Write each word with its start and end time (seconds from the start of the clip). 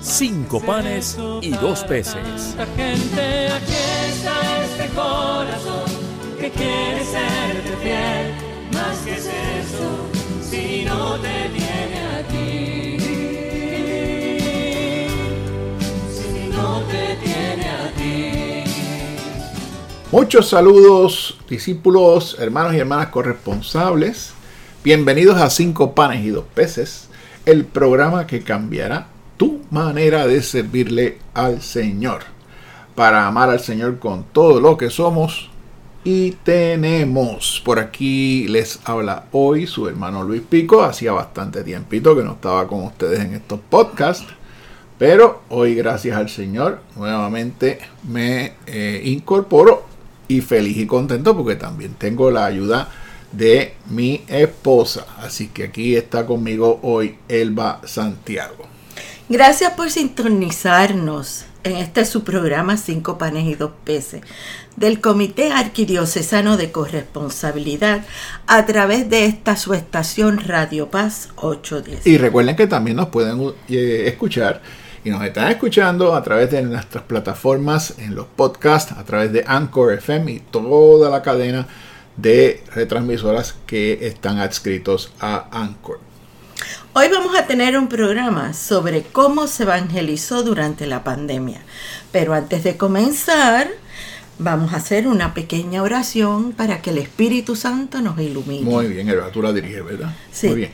cinco 0.00 0.60
panes 0.60 1.18
y 1.42 1.50
dos 1.50 1.84
peces. 1.84 2.54
Gente, 2.76 3.48
aquí 3.48 3.72
está 4.08 4.64
este 4.64 4.88
corazón 4.94 5.90
que 6.38 6.50
quiere 6.50 7.04
serte 7.04 7.76
fiel. 7.82 8.34
Más 8.72 8.98
que 8.98 9.14
es 9.14 9.26
eso, 9.26 10.08
si 10.42 10.84
no 10.84 11.16
te 11.16 11.50
tiene 11.54 12.00
a 12.06 12.22
ti. 12.28 12.98
Si 16.12 16.48
no 16.48 16.80
te 16.82 17.16
tiene 17.24 17.68
a 17.68 17.90
ti. 17.96 18.70
Muchos 20.12 20.48
saludos, 20.48 21.38
discípulos, 21.48 22.36
hermanos 22.38 22.74
y 22.74 22.78
hermanas 22.78 23.08
corresponsables. 23.08 24.32
Bienvenidos 24.84 25.40
a 25.40 25.50
Cinco 25.50 25.94
Panes 25.94 26.24
y 26.24 26.30
Dos 26.30 26.44
Peces, 26.54 27.08
el 27.46 27.64
programa 27.64 28.26
que 28.26 28.42
cambiará 28.42 29.08
manera 29.70 30.26
de 30.26 30.42
servirle 30.42 31.18
al 31.34 31.62
Señor. 31.62 32.22
Para 32.94 33.26
amar 33.26 33.50
al 33.50 33.60
Señor 33.60 33.98
con 33.98 34.24
todo 34.24 34.60
lo 34.60 34.76
que 34.76 34.90
somos 34.90 35.50
y 36.04 36.32
tenemos. 36.42 37.62
Por 37.64 37.78
aquí 37.78 38.48
les 38.48 38.80
habla 38.84 39.26
hoy 39.32 39.66
su 39.66 39.88
hermano 39.88 40.24
Luis 40.24 40.42
Pico. 40.42 40.82
Hacía 40.82 41.12
bastante 41.12 41.62
tiempito 41.62 42.16
que 42.16 42.24
no 42.24 42.32
estaba 42.32 42.66
con 42.66 42.84
ustedes 42.84 43.20
en 43.20 43.34
estos 43.34 43.60
podcasts. 43.68 44.26
Pero 44.98 45.42
hoy, 45.48 45.76
gracias 45.76 46.16
al 46.16 46.28
Señor, 46.28 46.80
nuevamente 46.96 47.78
me 48.08 48.54
eh, 48.66 49.00
incorporo 49.04 49.86
y 50.26 50.40
feliz 50.40 50.76
y 50.76 50.86
contento 50.86 51.36
porque 51.36 51.54
también 51.54 51.94
tengo 51.94 52.32
la 52.32 52.46
ayuda 52.46 52.88
de 53.30 53.74
mi 53.90 54.22
esposa. 54.26 55.06
Así 55.18 55.48
que 55.48 55.64
aquí 55.64 55.94
está 55.94 56.26
conmigo 56.26 56.80
hoy 56.82 57.16
Elba 57.28 57.80
Santiago. 57.84 58.77
Gracias 59.30 59.72
por 59.72 59.90
sintonizarnos 59.90 61.44
en 61.62 61.76
este 61.76 62.06
su 62.06 62.24
programa 62.24 62.78
Cinco 62.78 63.18
Panes 63.18 63.44
y 63.44 63.56
Dos 63.56 63.72
Peces 63.84 64.22
del 64.76 65.02
Comité 65.02 65.52
Arquidiocesano 65.52 66.56
de 66.56 66.72
Corresponsabilidad 66.72 68.06
a 68.46 68.64
través 68.64 69.10
de 69.10 69.26
esta 69.26 69.56
su 69.56 69.74
estación 69.74 70.38
Radio 70.38 70.88
Paz 70.88 71.28
810. 71.36 72.06
Y 72.06 72.16
recuerden 72.16 72.56
que 72.56 72.66
también 72.66 72.96
nos 72.96 73.08
pueden 73.08 73.52
eh, 73.68 74.04
escuchar 74.06 74.62
y 75.04 75.10
nos 75.10 75.22
están 75.22 75.50
escuchando 75.50 76.14
a 76.14 76.22
través 76.22 76.50
de 76.50 76.62
nuestras 76.62 77.04
plataformas 77.04 77.98
en 77.98 78.14
los 78.14 78.24
podcasts, 78.28 78.92
a 78.92 79.04
través 79.04 79.30
de 79.30 79.44
Anchor 79.46 79.92
FM 79.92 80.32
y 80.32 80.40
toda 80.40 81.10
la 81.10 81.20
cadena 81.20 81.66
de 82.16 82.64
retransmisoras 82.74 83.56
que 83.66 84.06
están 84.06 84.38
adscritos 84.38 85.12
a 85.20 85.48
Anchor. 85.52 86.07
Hoy 86.94 87.08
vamos 87.10 87.36
a 87.36 87.46
tener 87.46 87.78
un 87.78 87.88
programa 87.88 88.54
sobre 88.54 89.02
cómo 89.02 89.46
se 89.46 89.64
evangelizó 89.64 90.42
durante 90.42 90.86
la 90.86 91.04
pandemia. 91.04 91.60
Pero 92.10 92.32
antes 92.32 92.64
de 92.64 92.76
comenzar, 92.76 93.68
vamos 94.38 94.72
a 94.72 94.76
hacer 94.76 95.06
una 95.06 95.34
pequeña 95.34 95.82
oración 95.82 96.52
para 96.52 96.80
que 96.80 96.90
el 96.90 96.98
Espíritu 96.98 97.56
Santo 97.56 98.00
nos 98.00 98.18
ilumine. 98.18 98.64
Muy 98.64 98.86
bien, 98.86 99.08
Elba, 99.08 99.30
tú 99.30 99.42
la 99.42 99.52
diriges, 99.52 99.84
¿verdad? 99.84 100.14
Sí. 100.32 100.48
Muy 100.48 100.56
bien. 100.56 100.70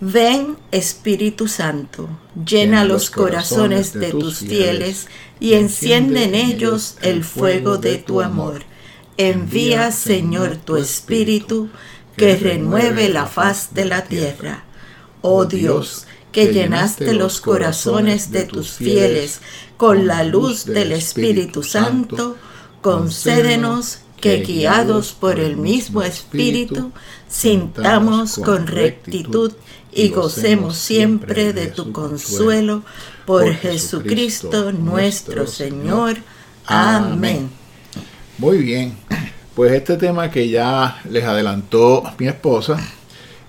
Ven, 0.00 0.56
Espíritu 0.72 1.46
Santo, 1.46 2.08
llena 2.46 2.86
los 2.86 3.10
corazones 3.10 3.92
de 3.92 4.12
tus 4.12 4.38
fieles 4.38 5.08
y 5.40 5.52
enciende 5.52 6.24
en 6.24 6.34
ellos 6.34 6.96
el 7.02 7.22
fuego 7.22 7.76
de 7.76 7.98
tu 7.98 8.22
amor. 8.22 8.62
Envía, 9.18 9.92
Señor, 9.92 10.56
tu 10.56 10.78
Espíritu, 10.78 11.68
que 12.16 12.36
renueve 12.36 13.10
la 13.10 13.26
faz 13.26 13.74
de 13.74 13.84
la 13.84 14.04
tierra. 14.04 14.64
Oh 15.22 15.44
Dios, 15.44 16.06
que 16.32 16.52
llenaste 16.52 17.12
los 17.14 17.40
corazones 17.40 18.30
de 18.30 18.44
tus 18.44 18.70
fieles 18.70 19.40
con 19.76 20.06
la 20.06 20.24
luz 20.24 20.64
del 20.64 20.92
Espíritu 20.92 21.62
Santo, 21.62 22.36
concédenos 22.80 23.98
que 24.20 24.42
guiados 24.42 25.12
por 25.12 25.40
el 25.40 25.56
mismo 25.56 26.02
Espíritu, 26.02 26.92
sintamos 27.28 28.36
con 28.36 28.66
rectitud 28.66 29.52
y 29.92 30.08
gocemos 30.10 30.76
siempre 30.76 31.52
de 31.52 31.66
tu 31.68 31.92
consuelo 31.92 32.82
por 33.26 33.52
Jesucristo 33.54 34.72
nuestro 34.72 35.46
Señor. 35.46 36.18
Amén. 36.66 37.50
Muy 38.38 38.58
bien. 38.58 38.96
Pues 39.54 39.72
este 39.72 39.96
tema 39.96 40.30
que 40.30 40.48
ya 40.48 41.00
les 41.10 41.24
adelantó 41.24 42.04
mi 42.18 42.28
esposa, 42.28 42.78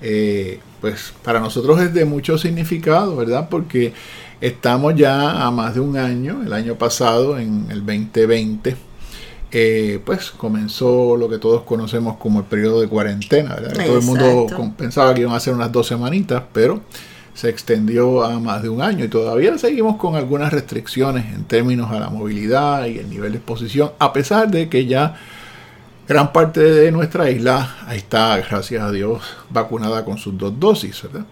eh, 0.02 0.60
pues 0.82 1.14
para 1.24 1.40
nosotros 1.40 1.80
es 1.80 1.94
de 1.94 2.06
mucho 2.06 2.38
significado, 2.38 3.16
¿verdad? 3.16 3.48
Porque 3.50 3.94
estamos 4.42 4.96
ya 4.96 5.46
a 5.46 5.52
más 5.52 5.76
de 5.76 5.80
un 5.80 5.96
año, 5.96 6.42
el 6.44 6.52
año 6.52 6.76
pasado, 6.76 7.38
en 7.38 7.68
el 7.70 7.86
2020, 7.86 8.76
eh, 9.52 10.00
pues 10.04 10.32
comenzó 10.32 11.16
lo 11.16 11.30
que 11.30 11.38
todos 11.38 11.62
conocemos 11.62 12.18
como 12.18 12.40
el 12.40 12.46
periodo 12.46 12.82
de 12.82 12.88
cuarentena, 12.88 13.56
¿verdad? 13.56 13.86
Todo 13.86 13.98
el 14.00 14.04
mundo 14.04 14.48
pensaba 14.76 15.14
que 15.14 15.22
iban 15.22 15.36
a 15.36 15.40
ser 15.40 15.54
unas 15.54 15.72
dos 15.72 15.88
semanitas, 15.88 16.44
pero 16.52 16.82
se 17.34 17.50
extendió 17.50 18.24
a 18.24 18.40
más 18.40 18.64
de 18.64 18.70
un 18.70 18.82
año 18.82 19.06
y 19.06 19.08
todavía 19.08 19.58
seguimos 19.58 19.98
con 19.98 20.16
algunas 20.16 20.52
restricciones 20.52 21.34
en 21.34 21.44
términos 21.46 21.92
a 21.92 22.00
la 22.00 22.10
movilidad 22.10 22.86
y 22.88 22.98
el 22.98 23.10
nivel 23.10 23.34
de 23.34 23.38
exposición, 23.38 23.92
a 24.00 24.12
pesar 24.12 24.50
de 24.50 24.68
que 24.68 24.86
ya 24.86 25.16
gran 26.12 26.34
parte 26.34 26.60
de 26.60 26.92
nuestra 26.92 27.30
isla 27.32 27.78
está, 27.94 28.36
gracias 28.38 28.84
a 28.84 28.92
Dios, 28.92 29.22
vacunada 29.50 30.04
con 30.04 30.18
sus 30.18 30.38
dos 30.38 30.60
dosis, 30.60 31.04
¿verdad? 31.04 31.26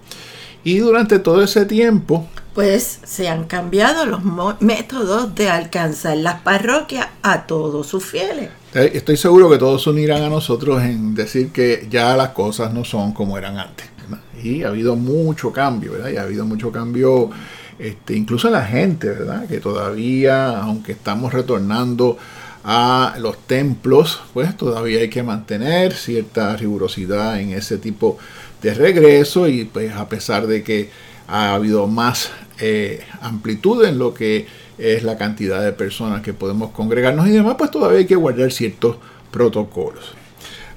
Y 0.64 0.78
durante 0.78 1.20
todo 1.20 1.44
ese 1.44 1.66
tiempo, 1.66 2.28
Pues 2.54 3.00
se 3.04 3.28
han 3.28 3.44
cambiado 3.44 4.06
los 4.06 4.22
métodos 4.62 5.36
de 5.36 5.50
alcanzar 5.50 6.16
las 6.16 6.42
parroquias 6.42 7.08
a 7.24 7.46
todos 7.46 7.88
sus 7.88 8.06
fieles. 8.06 8.52
eh, 8.74 8.92
estoy 8.94 9.18
seguro 9.18 9.50
que 9.50 9.58
todos 9.58 9.84
se 9.84 9.90
unirán 9.90 10.24
a 10.24 10.30
nosotros 10.30 10.82
en 10.82 11.14
decir 11.14 11.52
que 11.52 11.88
ya 11.90 12.16
las 12.16 12.30
cosas 12.30 12.74
no 12.74 12.86
son 12.86 13.12
como 13.14 13.38
eran 13.38 13.58
antes. 13.58 13.86
¿verdad? 14.02 14.24
Y 14.42 14.64
ha 14.64 14.70
habido 14.70 14.96
mucho 14.96 15.52
cambio, 15.52 15.92
¿verdad? 15.92 16.10
Y 16.10 16.16
ha 16.18 16.24
habido 16.24 16.46
mucho 16.46 16.72
cambio, 16.72 17.30
este, 17.78 18.16
incluso 18.16 18.48
en 18.48 18.54
la 18.54 18.66
gente, 18.66 19.10
¿verdad? 19.10 19.46
Que 19.46 19.60
todavía, 19.60 20.60
aunque 20.60 20.94
estamos 20.94 21.34
retornando 21.34 22.18
a 22.64 23.16
los 23.20 23.38
templos, 23.48 24.22
pues 24.34 24.56
todavía 24.58 25.00
hay 25.00 25.10
que 25.10 25.24
mantener 25.24 25.94
cierta 25.94 26.56
rigurosidad 26.58 27.40
en 27.40 27.52
ese 27.52 27.78
tipo 27.78 28.18
de 28.62 28.74
regreso 28.74 29.48
y 29.48 29.66
pues 29.66 29.94
a 29.94 30.10
pesar 30.10 30.46
de 30.48 30.64
que 30.64 30.90
ha 31.28 31.54
habido 31.54 31.88
más 31.88 32.32
eh, 32.60 33.02
amplitud 33.22 33.86
en 33.86 33.98
lo 33.98 34.14
que 34.14 34.48
es 34.78 35.04
la 35.04 35.18
cantidad 35.18 35.64
de 35.64 35.72
personas 35.74 36.22
que 36.22 36.34
podemos 36.34 36.72
congregarnos 36.72 37.28
y 37.28 37.32
demás, 37.32 37.56
pues 37.58 37.72
todavía 37.72 38.00
hay 38.00 38.06
que 38.06 38.16
guardar 38.16 38.52
ciertos 38.52 38.98
protocolos. 39.32 40.14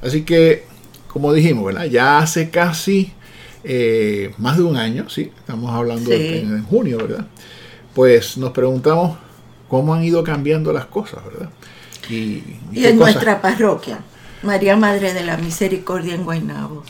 Así 0.03 0.22
que, 0.22 0.65
como 1.09 1.32
dijimos, 1.32 1.65
¿verdad? 1.65 1.84
ya 1.87 2.19
hace 2.19 2.50
casi 2.50 3.12
eh, 3.65 4.34
más 4.38 4.56
de 4.56 4.65
un 4.65 4.76
año, 4.76 5.09
sí, 5.09 5.31
estamos 5.38 5.72
hablando 5.72 6.10
Sí. 6.10 6.19
de- 6.19 6.41
en 6.41 6.65
junio, 6.65 6.98
¿verdad? 6.98 7.26
Pues 7.94 8.37
nos 8.37 8.50
preguntamos 8.50 9.19
cómo 9.69 9.94
han 9.94 10.03
ido 10.04 10.25
cambiando 10.25 10.72
las 10.72 10.87
cosas, 10.87 11.24
¿verdad? 11.24 11.51
Y, 12.09 12.15
y 12.15 12.59
Y 12.72 12.83
qué 12.83 12.89
en 12.91 12.99
nuestra 12.99 13.41
parroquia, 13.41 14.01
María 14.43 14.77
Madre 14.77 15.15
de 15.15 15.25
la 15.25 15.37
Misericordia 15.37 16.15
en 16.15 16.25
Guaynabo. 16.25 16.83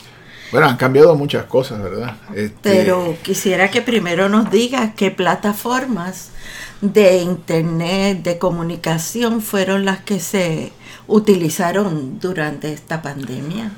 Bueno, 0.51 0.67
han 0.67 0.77
cambiado 0.77 1.15
muchas 1.15 1.45
cosas, 1.45 1.81
¿verdad? 1.81 2.15
Este, 2.35 2.57
Pero 2.61 3.17
quisiera 3.23 3.71
que 3.71 3.81
primero 3.81 4.29
nos 4.29 4.51
digas 4.51 4.91
qué 4.95 5.09
plataformas 5.09 6.29
de 6.81 7.17
internet, 7.19 8.21
de 8.21 8.37
comunicación 8.37 9.41
fueron 9.41 9.83
las 9.83 10.01
que 10.01 10.19
se 10.19 10.71
utilizaron 11.07 12.19
durante 12.19 12.71
esta 12.71 13.01
pandemia. 13.01 13.71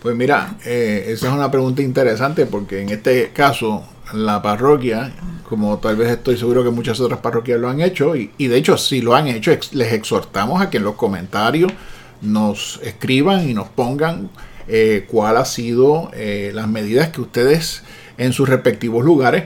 Pues 0.00 0.14
mira, 0.14 0.56
eh, 0.64 1.06
esa 1.08 1.28
es 1.28 1.32
una 1.32 1.50
pregunta 1.50 1.82
interesante 1.82 2.46
porque 2.46 2.82
en 2.82 2.90
este 2.90 3.30
caso 3.30 3.84
la 4.12 4.42
parroquia, 4.42 5.12
como 5.48 5.78
tal 5.78 5.96
vez 5.96 6.10
estoy 6.10 6.36
seguro 6.36 6.64
que 6.64 6.70
muchas 6.70 7.00
otras 7.00 7.20
parroquias 7.20 7.60
lo 7.60 7.68
han 7.68 7.80
hecho, 7.80 8.14
y, 8.16 8.30
de 8.38 8.56
hecho 8.56 8.76
si 8.76 9.00
lo 9.00 9.14
han 9.14 9.28
hecho, 9.28 9.50
les 9.72 9.92
exhortamos 9.92 10.62
a 10.62 10.70
que 10.70 10.78
en 10.78 10.84
los 10.84 10.94
comentarios 10.94 11.72
nos 12.20 12.80
escriban 12.82 13.48
y 13.48 13.54
nos 13.54 13.68
pongan 13.68 14.30
eh, 14.68 15.06
cuál 15.10 15.36
ha 15.36 15.44
sido 15.44 16.10
eh, 16.14 16.52
las 16.54 16.68
medidas 16.68 17.08
que 17.08 17.20
ustedes 17.20 17.82
en 18.16 18.32
sus 18.32 18.48
respectivos 18.48 19.04
lugares 19.04 19.44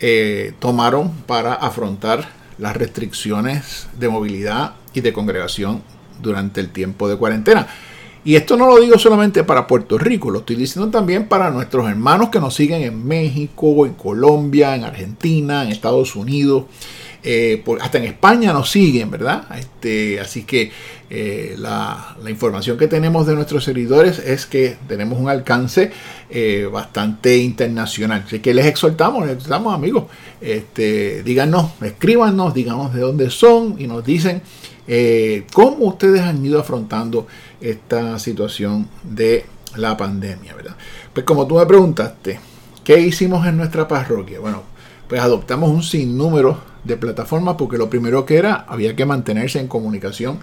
eh, 0.00 0.54
tomaron 0.58 1.12
para 1.26 1.54
afrontar 1.54 2.28
las 2.58 2.76
restricciones 2.76 3.88
de 3.98 4.08
movilidad 4.08 4.74
y 4.92 5.00
de 5.00 5.12
congregación 5.12 5.82
durante 6.22 6.60
el 6.60 6.70
tiempo 6.70 7.08
de 7.08 7.16
cuarentena. 7.16 7.66
Y 8.24 8.36
esto 8.36 8.56
no 8.56 8.66
lo 8.66 8.80
digo 8.80 8.98
solamente 8.98 9.44
para 9.44 9.66
Puerto 9.66 9.98
Rico, 9.98 10.30
lo 10.30 10.38
estoy 10.38 10.56
diciendo 10.56 10.90
también 10.90 11.28
para 11.28 11.50
nuestros 11.50 11.88
hermanos 11.88 12.30
que 12.30 12.40
nos 12.40 12.54
siguen 12.54 12.82
en 12.82 13.06
México, 13.06 13.84
en 13.84 13.92
Colombia, 13.92 14.74
en 14.74 14.84
Argentina, 14.84 15.62
en 15.62 15.70
Estados 15.70 16.16
Unidos, 16.16 16.64
eh, 17.22 17.62
hasta 17.80 17.98
en 17.98 18.04
España 18.04 18.52
nos 18.52 18.70
siguen, 18.70 19.10
¿verdad? 19.10 19.44
Este, 19.58 20.20
así 20.20 20.44
que 20.44 20.70
eh, 21.08 21.54
la, 21.58 22.16
información 22.28 22.76
que 22.76 22.86
tenemos 22.86 23.26
de 23.26 23.34
nuestros 23.34 23.64
seguidores 23.64 24.18
es 24.18 24.46
que 24.46 24.76
tenemos 24.88 25.18
un 25.18 25.28
alcance 25.28 25.90
eh, 26.28 26.68
bastante 26.70 27.38
internacional. 27.38 28.24
Así 28.26 28.40
que 28.40 28.52
les 28.52 28.66
exhortamos, 28.66 29.26
les 29.26 29.36
exhortamos 29.36 29.74
amigos, 29.74 30.04
este, 30.40 31.22
díganos, 31.22 31.72
escríbanos, 31.82 32.52
digamos 32.52 32.92
de 32.94 33.00
dónde 33.00 33.30
son 33.30 33.76
y 33.78 33.86
nos 33.86 34.04
dicen 34.04 34.42
eh, 34.86 35.46
¿Cómo 35.52 35.86
ustedes 35.86 36.20
han 36.20 36.44
ido 36.44 36.60
afrontando 36.60 37.26
esta 37.60 38.18
situación 38.18 38.88
de 39.02 39.46
la 39.76 39.96
pandemia? 39.96 40.54
¿verdad? 40.54 40.76
Pues 41.12 41.24
como 41.24 41.46
tú 41.46 41.56
me 41.56 41.66
preguntaste, 41.66 42.40
¿qué 42.82 43.00
hicimos 43.00 43.46
en 43.46 43.56
nuestra 43.56 43.88
parroquia? 43.88 44.40
Bueno, 44.40 44.62
pues 45.08 45.20
adoptamos 45.20 45.70
un 45.70 45.82
sinnúmero 45.82 46.58
de 46.84 46.96
plataformas 46.96 47.56
porque 47.56 47.78
lo 47.78 47.88
primero 47.88 48.26
que 48.26 48.36
era, 48.36 48.66
había 48.68 48.94
que 48.94 49.06
mantenerse 49.06 49.58
en 49.58 49.68
comunicación 49.68 50.38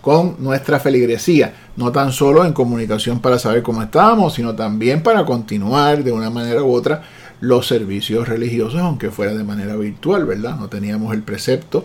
con 0.00 0.36
nuestra 0.38 0.78
feligresía, 0.80 1.54
no 1.76 1.90
tan 1.90 2.12
solo 2.12 2.44
en 2.44 2.52
comunicación 2.52 3.20
para 3.20 3.38
saber 3.38 3.62
cómo 3.62 3.82
estábamos, 3.82 4.34
sino 4.34 4.54
también 4.54 5.02
para 5.02 5.24
continuar 5.24 6.04
de 6.04 6.12
una 6.12 6.28
manera 6.28 6.62
u 6.62 6.74
otra 6.74 7.02
los 7.40 7.66
servicios 7.66 8.28
religiosos, 8.28 8.80
aunque 8.80 9.10
fuera 9.10 9.34
de 9.34 9.44
manera 9.44 9.76
virtual, 9.76 10.26
¿verdad? 10.26 10.56
No 10.56 10.68
teníamos 10.68 11.14
el 11.14 11.22
precepto 11.22 11.84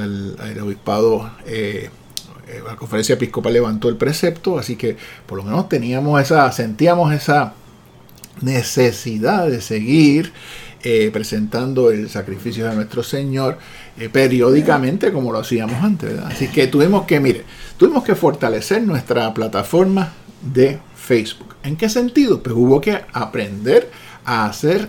el, 0.00 0.60
obispado, 0.60 1.30
eh, 1.46 1.90
eh, 2.48 2.60
la 2.66 2.76
conferencia 2.76 3.14
episcopal 3.14 3.52
levantó 3.52 3.88
el 3.88 3.96
precepto, 3.96 4.58
así 4.58 4.76
que 4.76 4.96
por 5.26 5.38
lo 5.38 5.44
menos 5.44 5.68
teníamos 5.68 6.20
esa, 6.20 6.50
sentíamos 6.52 7.12
esa 7.12 7.54
necesidad 8.40 9.46
de 9.46 9.60
seguir 9.60 10.32
eh, 10.82 11.10
presentando 11.12 11.90
el 11.90 12.08
sacrificio 12.08 12.68
de 12.68 12.74
nuestro 12.74 13.02
Señor 13.02 13.58
periódicamente 14.10 15.12
como 15.12 15.30
lo 15.30 15.38
hacíamos 15.38 15.82
antes. 15.82 16.18
Así 16.20 16.48
que 16.48 16.66
tuvimos 16.66 17.04
que, 17.04 17.20
mire, 17.20 17.44
tuvimos 17.76 18.02
que 18.02 18.14
fortalecer 18.14 18.82
nuestra 18.82 19.32
plataforma 19.34 20.12
de 20.40 20.80
Facebook. 20.96 21.54
¿En 21.62 21.76
qué 21.76 21.88
sentido? 21.90 22.42
Pues 22.42 22.56
hubo 22.56 22.80
que 22.80 22.98
aprender 23.12 23.90
a 24.24 24.46
hacer 24.46 24.88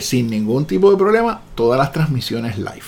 sin 0.00 0.28
ningún 0.28 0.66
tipo 0.66 0.90
de 0.90 0.96
problema 0.96 1.42
todas 1.54 1.78
las 1.78 1.92
transmisiones 1.92 2.58
live. 2.58 2.82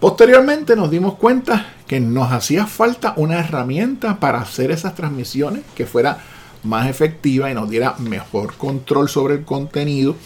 Posteriormente 0.00 0.76
nos 0.76 0.90
dimos 0.90 1.16
cuenta 1.16 1.74
que 1.86 2.00
nos 2.00 2.32
hacía 2.32 2.66
falta 2.66 3.12
una 3.16 3.38
herramienta 3.38 4.18
para 4.18 4.40
hacer 4.40 4.70
esas 4.70 4.94
transmisiones 4.94 5.62
que 5.74 5.84
fuera 5.84 6.16
más 6.62 6.88
efectiva 6.88 7.50
y 7.50 7.54
nos 7.54 7.68
diera 7.68 7.96
mejor 7.98 8.54
control 8.54 9.10
sobre 9.10 9.34
el 9.34 9.44
contenido 9.44 10.16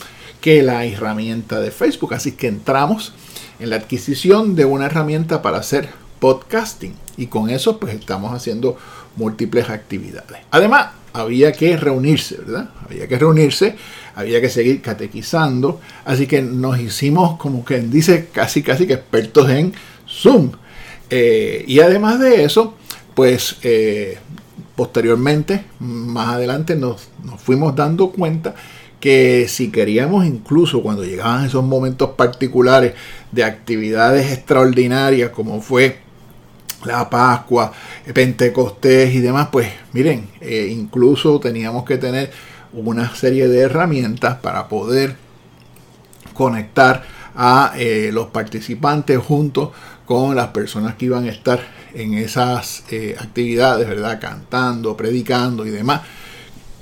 que 0.40 0.62
la 0.62 0.84
herramienta 0.84 1.58
de 1.58 1.72
Facebook. 1.72 2.14
Así 2.14 2.32
que 2.32 2.46
entramos 2.46 3.14
en 3.58 3.70
la 3.70 3.76
adquisición 3.76 4.54
de 4.54 4.64
una 4.64 4.86
herramienta 4.86 5.42
para 5.42 5.58
hacer 5.58 5.88
podcasting 6.20 6.94
y 7.16 7.26
con 7.26 7.50
eso 7.50 7.80
pues 7.80 7.94
estamos 7.94 8.32
haciendo 8.32 8.76
múltiples 9.16 9.70
actividades. 9.70 10.42
Además, 10.52 10.90
había 11.12 11.52
que 11.52 11.76
reunirse, 11.76 12.36
¿verdad? 12.36 12.70
Había 12.84 13.08
que 13.08 13.18
reunirse, 13.18 13.76
había 14.14 14.40
que 14.40 14.49
seguir 14.49 14.81
catequizando, 14.81 15.81
así 16.05 16.26
que 16.26 16.43
nos 16.43 16.78
hicimos 16.78 17.37
como 17.38 17.64
quien 17.64 17.90
dice 17.90 18.28
casi 18.32 18.62
casi 18.62 18.87
que 18.87 18.94
expertos 18.94 19.50
en 19.50 19.72
Zoom. 20.08 20.52
Eh, 21.11 21.64
y 21.66 21.81
además 21.81 22.20
de 22.20 22.44
eso, 22.44 22.75
pues 23.14 23.56
eh, 23.62 24.19
posteriormente, 24.76 25.64
más 25.78 26.34
adelante 26.34 26.76
nos, 26.76 27.08
nos 27.25 27.40
fuimos 27.40 27.75
dando 27.76 28.11
cuenta 28.11 28.55
que 29.00 29.46
si 29.49 29.70
queríamos 29.70 30.25
incluso 30.25 30.82
cuando 30.82 31.05
llegaban 31.05 31.44
esos 31.44 31.62
momentos 31.62 32.10
particulares 32.10 32.94
de 33.32 33.44
actividades 33.44 34.32
extraordinarias 34.32 35.31
como 35.31 35.60
fue 35.60 35.99
la 36.84 37.08
Pascua, 37.10 37.72
Pentecostés 38.12 39.14
y 39.14 39.20
demás, 39.20 39.49
pues 39.50 39.69
miren, 39.93 40.28
eh, 40.40 40.69
incluso 40.70 41.40
teníamos 41.40 41.84
que 41.84 41.99
tener 41.99 42.31
una 42.74 43.14
serie 43.14 43.48
de 43.48 43.60
herramientas 43.60 44.36
para 44.36 44.68
poder 44.68 45.16
conectar 46.32 47.02
a 47.36 47.72
eh, 47.76 48.10
los 48.12 48.26
participantes 48.28 49.18
junto 49.18 49.72
con 50.06 50.36
las 50.36 50.48
personas 50.48 50.94
que 50.96 51.06
iban 51.06 51.24
a 51.24 51.30
estar 51.30 51.60
en 51.94 52.14
esas 52.14 52.84
eh, 52.90 53.16
actividades, 53.18 53.88
¿verdad? 53.88 54.20
Cantando, 54.20 54.96
predicando 54.96 55.66
y 55.66 55.70
demás 55.70 56.02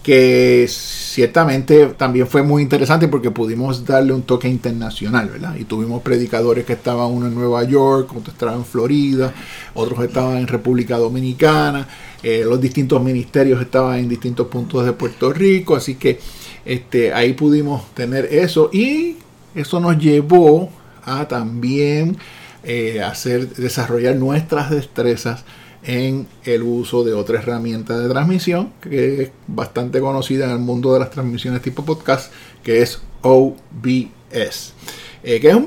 que 0.02 0.66
ciertamente 0.69 1.87
también 1.96 2.26
fue 2.26 2.43
muy 2.43 2.62
interesante 2.62 3.06
porque 3.06 3.31
pudimos 3.31 3.84
darle 3.84 4.12
un 4.12 4.22
toque 4.22 4.49
internacional, 4.49 5.28
¿verdad? 5.28 5.54
Y 5.56 5.64
tuvimos 5.64 6.02
predicadores 6.02 6.64
que 6.64 6.72
estaban 6.72 7.06
uno 7.10 7.28
en 7.28 7.34
Nueva 7.34 7.62
York, 7.64 8.10
otros 8.10 8.34
estaban 8.34 8.56
en 8.56 8.64
Florida, 8.64 9.32
otros 9.75 10.04
estaban 10.04 10.38
en 10.38 10.49
República 10.49 10.99
Dominicana, 10.99 11.87
eh, 12.22 12.44
los 12.44 12.60
distintos 12.60 13.02
ministerios 13.02 13.60
estaban 13.60 14.00
en 14.00 14.08
distintos 14.08 14.49
puntos 14.49 14.84
de 14.84 14.93
Puerto 14.93 15.32
Rico, 15.32 15.76
así 15.76 15.94
que 15.94 16.19
este, 16.64 17.12
ahí 17.12 17.34
pudimos 17.34 17.94
tener 17.94 18.26
eso 18.26 18.70
y 18.72 19.16
eso 19.54 19.78
nos 19.78 19.99
llevó 19.99 20.70
a 21.04 21.28
también 21.28 22.16
eh, 22.64 23.02
hacer, 23.02 23.49
desarrollar 23.54 24.16
nuestras 24.16 24.70
destrezas 24.70 25.44
en 25.84 26.29
el 26.44 26.62
uso 26.62 27.05
de 27.05 27.12
otra 27.12 27.40
herramienta 27.40 27.99
de 27.99 28.08
transmisión 28.08 28.73
que 28.81 29.23
es 29.23 29.31
bastante 29.49 30.00
conocida 30.00 30.44
en 30.44 30.52
el 30.52 30.58
mundo 30.58 30.93
de 30.93 31.00
las 31.00 31.11
transmisiones 31.11 31.62
tipo 31.62 31.84
podcast, 31.84 32.32
que 32.62 32.82
es 32.82 33.00
OBS, 33.23 34.75
eh, 35.23 35.40
que 35.40 35.50
es 35.50 35.58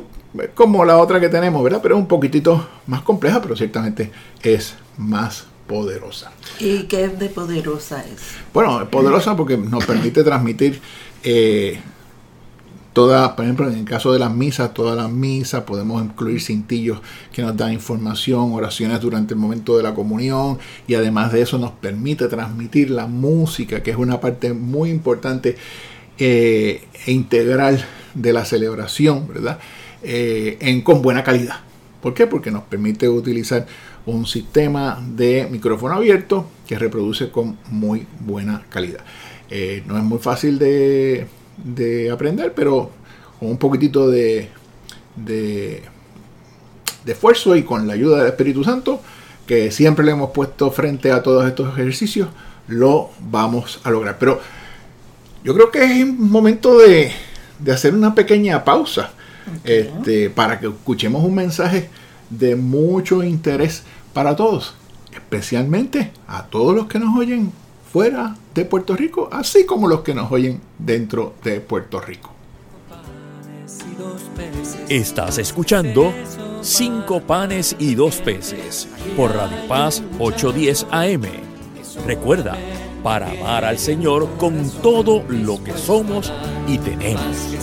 como 0.53 0.83
la 0.85 0.97
otra 0.97 1.19
que 1.19 1.29
tenemos, 1.29 1.63
¿verdad? 1.63 1.79
Pero 1.81 1.95
es 1.95 2.01
un 2.01 2.07
poquitito 2.07 2.67
más 2.87 3.01
compleja, 3.01 3.41
pero 3.41 3.55
ciertamente 3.55 4.11
es 4.41 4.75
más 4.97 5.45
poderosa. 5.67 6.31
¿Y 6.59 6.83
qué 6.83 7.07
de 7.07 7.29
poderosa 7.29 8.03
es? 8.05 8.21
Bueno, 8.53 8.81
es 8.81 8.87
poderosa 8.87 9.35
porque 9.35 9.57
nos 9.57 9.85
permite 9.85 10.23
transmitir 10.23 10.79
eh, 11.23 11.79
Toda, 12.95 13.35
por 13.35 13.43
ejemplo, 13.43 13.69
en 13.69 13.79
el 13.79 13.83
caso 13.83 14.13
de 14.13 14.19
las 14.19 14.33
misas, 14.33 14.73
todas 14.73 14.95
las 14.95 15.11
misas, 15.11 15.63
podemos 15.63 16.01
incluir 16.01 16.39
cintillos 16.39 17.01
que 17.33 17.41
nos 17.41 17.57
dan 17.57 17.73
información, 17.73 18.53
oraciones 18.53 19.01
durante 19.01 19.33
el 19.33 19.39
momento 19.41 19.75
de 19.75 19.83
la 19.83 19.93
comunión 19.93 20.59
y 20.87 20.95
además 20.95 21.33
de 21.33 21.41
eso 21.41 21.57
nos 21.57 21.71
permite 21.71 22.29
transmitir 22.29 22.89
la 22.91 23.05
música, 23.05 23.83
que 23.83 23.91
es 23.91 23.97
una 23.97 24.21
parte 24.21 24.53
muy 24.53 24.91
importante 24.91 25.57
eh, 26.17 26.85
e 27.05 27.11
integral 27.11 27.83
de 28.13 28.31
la 28.31 28.45
celebración, 28.45 29.27
¿verdad? 29.27 29.59
Eh, 30.01 30.57
en, 30.61 30.81
con 30.81 31.01
buena 31.01 31.21
calidad. 31.21 31.57
¿Por 32.01 32.13
qué? 32.13 32.27
Porque 32.27 32.49
nos 32.49 32.63
permite 32.63 33.09
utilizar 33.09 33.67
un 34.05 34.25
sistema 34.25 35.05
de 35.05 35.49
micrófono 35.51 35.95
abierto 35.95 36.47
que 36.65 36.79
reproduce 36.79 37.29
con 37.29 37.57
muy 37.69 38.07
buena 38.21 38.63
calidad. 38.69 39.03
Eh, 39.49 39.83
no 39.85 39.97
es 39.97 40.03
muy 40.05 40.19
fácil 40.19 40.57
de 40.57 41.27
de 41.57 42.11
aprender, 42.11 42.53
pero 42.53 42.91
con 43.39 43.49
un 43.49 43.57
poquitito 43.57 44.09
de, 44.09 44.49
de, 45.15 45.83
esfuerzo 47.05 47.55
y 47.55 47.63
con 47.63 47.87
la 47.87 47.93
ayuda 47.93 48.19
del 48.19 48.27
Espíritu 48.27 48.63
Santo, 48.63 49.01
que 49.45 49.71
siempre 49.71 50.05
le 50.05 50.11
hemos 50.11 50.31
puesto 50.31 50.71
frente 50.71 51.11
a 51.11 51.21
todos 51.21 51.47
estos 51.47 51.73
ejercicios, 51.73 52.29
lo 52.67 53.11
vamos 53.19 53.79
a 53.83 53.91
lograr. 53.91 54.17
Pero 54.17 54.39
yo 55.43 55.53
creo 55.53 55.71
que 55.71 55.83
es 55.83 56.03
un 56.03 56.29
momento 56.29 56.77
de, 56.77 57.11
hacer 57.71 57.93
una 57.93 58.15
pequeña 58.15 58.63
pausa 58.63 59.11
este, 59.63 60.29
para 60.29 60.59
que 60.59 60.67
escuchemos 60.67 61.23
un 61.23 61.35
mensaje 61.35 61.89
de 62.29 62.55
mucho 62.55 63.23
interés 63.23 63.83
para 64.13 64.35
todos, 64.35 64.73
especialmente 65.13 66.11
a 66.27 66.45
todos 66.45 66.75
los 66.75 66.87
que 66.87 66.99
nos 66.99 67.15
oyen 67.17 67.51
fuera 67.95 68.35
de 68.53 68.65
Puerto 68.65 68.93
Rico, 68.93 69.29
así 69.31 69.65
como 69.65 69.87
los 69.87 70.01
que 70.01 70.13
nos 70.13 70.29
oyen 70.29 70.59
dentro 70.77 71.35
de 71.41 71.61
Puerto 71.61 72.01
Rico. 72.01 72.29
Estás 74.89 75.37
escuchando 75.37 76.13
Cinco 76.59 77.21
panes 77.21 77.73
y 77.79 77.95
dos 77.95 78.17
peces 78.17 78.89
por 79.15 79.33
Radio 79.33 79.65
Paz 79.69 80.03
810 80.19 80.87
AM. 80.91 81.23
Recuerda, 82.05 82.57
para 83.01 83.31
amar 83.31 83.63
al 83.63 83.79
Señor 83.79 84.27
con 84.35 84.69
todo 84.81 85.23
lo 85.29 85.63
que 85.63 85.71
somos 85.71 86.33
y 86.67 86.77
tenemos. 86.79 87.55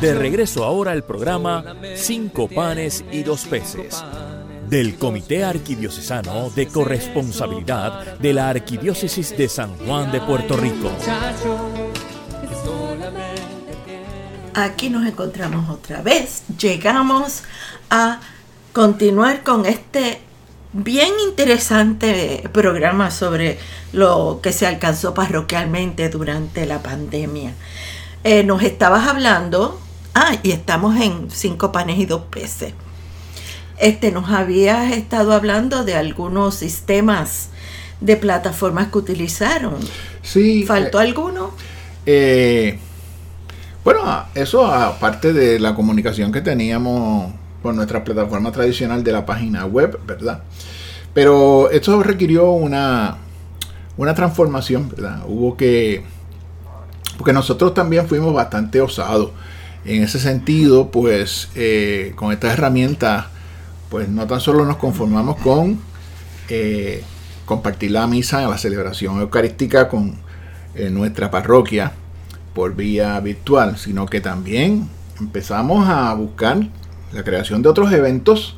De 0.00 0.14
regreso 0.14 0.64
ahora 0.64 0.92
al 0.92 1.04
programa 1.04 1.76
Cinco 1.96 2.48
panes 2.48 3.04
y 3.12 3.22
dos 3.22 3.44
peces 3.44 4.02
del 4.68 4.96
Comité 4.96 5.44
Arquidiocesano 5.44 6.50
de 6.50 6.68
Corresponsabilidad 6.68 8.18
de 8.18 8.32
la 8.32 8.50
Arquidiócesis 8.50 9.36
de 9.36 9.48
San 9.48 9.76
Juan 9.78 10.12
de 10.12 10.20
Puerto 10.20 10.56
Rico. 10.56 10.90
Aquí 14.54 14.90
nos 14.90 15.06
encontramos 15.06 15.70
otra 15.70 16.02
vez. 16.02 16.42
Llegamos 16.58 17.42
a 17.90 18.20
continuar 18.72 19.42
con 19.42 19.64
este 19.66 20.20
bien 20.72 21.12
interesante 21.26 22.48
programa 22.52 23.10
sobre 23.10 23.58
lo 23.92 24.40
que 24.42 24.52
se 24.52 24.66
alcanzó 24.66 25.14
parroquialmente 25.14 26.08
durante 26.10 26.66
la 26.66 26.82
pandemia. 26.82 27.54
Eh, 28.24 28.44
nos 28.44 28.62
estabas 28.62 29.08
hablando, 29.08 29.80
ah, 30.14 30.36
y 30.42 30.50
estamos 30.50 31.00
en 31.00 31.30
cinco 31.30 31.72
panes 31.72 31.98
y 31.98 32.06
dos 32.06 32.22
peces. 32.30 32.74
Este, 33.80 34.10
nos 34.10 34.28
habías 34.30 34.92
estado 34.92 35.32
hablando 35.32 35.84
de 35.84 35.94
algunos 35.94 36.56
sistemas 36.56 37.50
de 38.00 38.16
plataformas 38.16 38.88
que 38.88 38.98
utilizaron. 38.98 39.76
Sí. 40.22 40.64
¿Faltó 40.64 41.00
eh, 41.00 41.04
alguno? 41.04 41.50
Eh, 42.06 42.78
bueno, 43.84 44.02
eso 44.34 44.66
aparte 44.66 45.32
de 45.32 45.58
la 45.60 45.74
comunicación 45.74 46.32
que 46.32 46.40
teníamos 46.40 47.32
por 47.62 47.74
nuestra 47.74 48.04
plataforma 48.04 48.52
tradicional 48.52 49.02
de 49.02 49.12
la 49.12 49.26
página 49.26 49.64
web, 49.64 49.98
¿verdad? 50.06 50.42
Pero 51.14 51.70
esto 51.70 52.02
requirió 52.02 52.50
una, 52.50 53.18
una 53.96 54.14
transformación, 54.14 54.88
¿verdad? 54.90 55.22
Hubo 55.26 55.56
que... 55.56 56.04
Porque 57.16 57.32
nosotros 57.32 57.74
también 57.74 58.06
fuimos 58.06 58.32
bastante 58.32 58.80
osados. 58.80 59.30
En 59.84 60.02
ese 60.02 60.20
sentido, 60.20 60.90
pues 60.90 61.48
eh, 61.56 62.12
con 62.14 62.32
esta 62.32 62.52
herramienta, 62.52 63.30
pues 63.90 64.08
no 64.08 64.26
tan 64.26 64.40
solo 64.40 64.64
nos 64.64 64.76
conformamos 64.76 65.36
con 65.38 65.80
eh, 66.48 67.02
compartir 67.44 67.92
la 67.92 68.06
misa, 68.06 68.46
la 68.46 68.58
celebración 68.58 69.20
eucarística 69.20 69.88
con 69.88 70.16
eh, 70.74 70.90
nuestra 70.90 71.30
parroquia, 71.30 71.92
por 72.58 72.74
vía 72.74 73.18
virtual, 73.20 73.78
sino 73.78 74.06
que 74.06 74.20
también 74.20 74.88
empezamos 75.20 75.88
a 75.88 76.12
buscar 76.14 76.58
la 77.12 77.22
creación 77.22 77.62
de 77.62 77.68
otros 77.68 77.92
eventos 77.92 78.56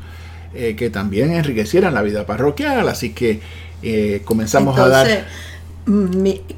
eh, 0.55 0.75
que 0.75 0.91
también 0.91 1.33
enriquecieran 1.33 1.95
la 1.95 2.03
vida 2.03 2.25
parroquial, 2.27 2.89
así 2.89 3.11
que 3.13 3.41
eh, 3.83 4.23
comenzamos 4.25 4.79
a 4.79 4.89
dar... 4.89 5.27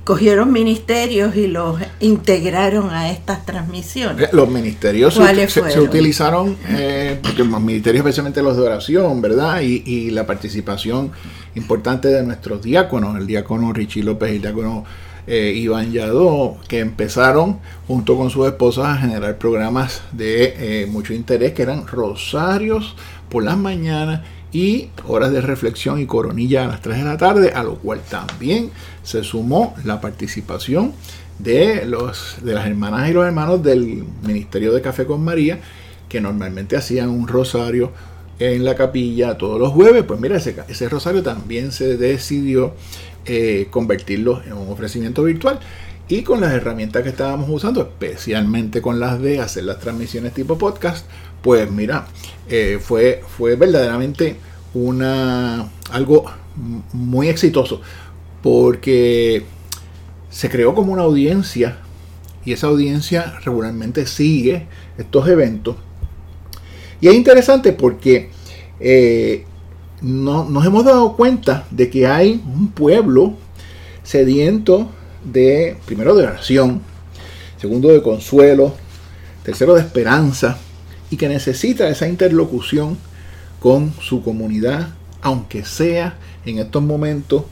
cogieron 0.05 0.53
ministerios 0.53 1.37
y 1.37 1.47
los 1.47 1.81
integraron 2.01 2.91
a 2.91 3.11
estas 3.11 3.47
transmisiones. 3.47 4.27
Eh, 4.27 4.31
los 4.33 4.49
ministerios 4.49 5.15
se, 5.15 5.81
utilizaron, 5.81 6.57
porque 7.23 7.45
los 7.45 7.61
ministerios, 7.61 8.05
especialmente 8.05 8.43
los 8.43 8.57
de 8.57 8.63
oración, 8.63 9.23
¿verdad? 9.23 9.61
Y, 9.63 9.83
y, 9.87 10.11
la 10.11 10.27
participación 10.27 11.13
importante 11.55 12.09
de 12.09 12.23
nuestros 12.23 12.63
diáconos, 12.63 13.17
el 13.17 13.27
diácono 13.27 13.73
Richie 13.73 14.03
López 14.03 14.33
y 14.33 14.37
el 14.37 14.43
diácono 14.43 14.85
eh, 15.27 15.53
Iván 15.55 15.93
Yadó, 15.93 16.57
que 16.67 16.81
empezaron 16.81 17.61
junto 17.87 18.17
con 18.17 18.31
sus 18.31 18.47
esposas 18.49 18.87
a 18.87 18.97
generar 18.97 19.39
programas 19.39 20.03
de 20.11 20.83
eh, 20.83 20.87
mucho 20.87 21.15
interés, 21.15 21.53
que 21.53 21.63
eran 21.63 21.87
rosarios 21.87 22.97
por 23.29 23.45
las 23.45 23.57
mañanas 23.57 24.23
y 24.53 24.91
horas 25.07 25.33
de 25.33 25.41
reflexión 25.41 25.99
y 25.99 26.07
coronilla 26.07 26.65
a 26.65 26.69
las 26.69 26.83
3 26.83 26.99
de 26.99 27.05
la 27.05 27.17
tarde, 27.17 27.53
a 27.55 27.63
lo 27.63 27.77
cual 27.77 28.01
también 28.09 28.71
se 29.03 29.25
sumó 29.25 29.75
la 29.85 30.01
participación 30.01 30.93
de, 31.39 31.87
los, 31.87 32.37
de 32.43 32.53
las 32.53 32.67
hermanas 32.67 33.09
y 33.09 33.15
los 33.15 33.27
hermanos 33.27 33.63
del 33.63 34.05
Ministerio 34.23 34.73
de 34.73 34.83
Café 34.83 35.07
con 35.07 35.25
María, 35.25 35.59
que 36.09 36.21
normalmente 36.21 36.77
hacían 36.77 37.09
un 37.09 37.27
rosario 37.27 37.93
en 38.39 38.65
la 38.65 38.75
capilla 38.75 39.39
todos 39.39 39.59
los 39.59 39.73
jueves. 39.73 40.05
Pues 40.05 40.21
mira, 40.21 40.37
ese, 40.37 40.55
ese 40.69 40.89
rosario 40.89 41.23
también 41.23 41.73
se 41.73 41.97
decidió 41.97 42.75
eh, 43.25 43.69
convertirlo 43.71 44.43
en 44.45 44.53
un 44.55 44.71
ofrecimiento 44.71 45.23
virtual. 45.23 45.61
Y 46.09 46.23
con 46.23 46.41
las 46.41 46.53
herramientas 46.53 47.03
que 47.05 47.09
estábamos 47.09 47.49
usando, 47.49 47.81
especialmente 47.81 48.83
con 48.83 49.01
las 49.01 49.21
de 49.23 49.41
hacer 49.41 49.65
las 49.65 49.79
transmisiones 49.79 50.35
tipo 50.35 50.59
podcast, 50.59 51.07
pues 51.43 51.71
mira, 51.71 52.07
eh, 52.49 52.79
fue, 52.81 53.23
fue 53.37 53.57
verdaderamente 53.57 54.37
una, 54.75 55.71
algo 55.91 56.25
muy 56.93 57.29
exitoso. 57.29 57.81
Porque 58.43 59.45
se 60.31 60.49
creó 60.49 60.75
como 60.75 60.93
una 60.93 61.03
audiencia 61.03 61.79
y 62.45 62.53
esa 62.53 62.67
audiencia 62.67 63.39
regularmente 63.45 64.07
sigue 64.07 64.67
estos 64.99 65.29
eventos. 65.29 65.77
Y 67.01 67.09
es 67.09 67.15
interesante 67.15 67.73
porque 67.73 68.31
eh, 68.81 69.45
no, 70.01 70.45
nos 70.45 70.67
hemos 70.67 70.85
dado 70.85 71.17
cuenta 71.17 71.67
de 71.71 71.89
que 71.91 72.07
hay 72.07 72.43
un 72.45 72.69
pueblo 72.69 73.35
sediento 74.03 74.91
de, 75.25 75.77
primero, 75.87 76.15
de 76.15 76.25
oración, 76.25 76.83
segundo, 77.61 77.89
de 77.89 78.03
consuelo, 78.03 78.75
tercero, 79.45 79.75
de 79.75 79.81
esperanza, 79.81 80.59
y 81.13 81.19
que 81.19 81.29
necesita 81.29 81.91
esa 81.91 82.09
interlocución 82.09 82.97
con 83.61 83.93
su 84.01 84.23
comunidad, 84.23 84.95
aunque 85.21 85.63
sea 85.63 86.17
en 86.47 86.59
estos 86.59 86.83
momentos 86.83 87.45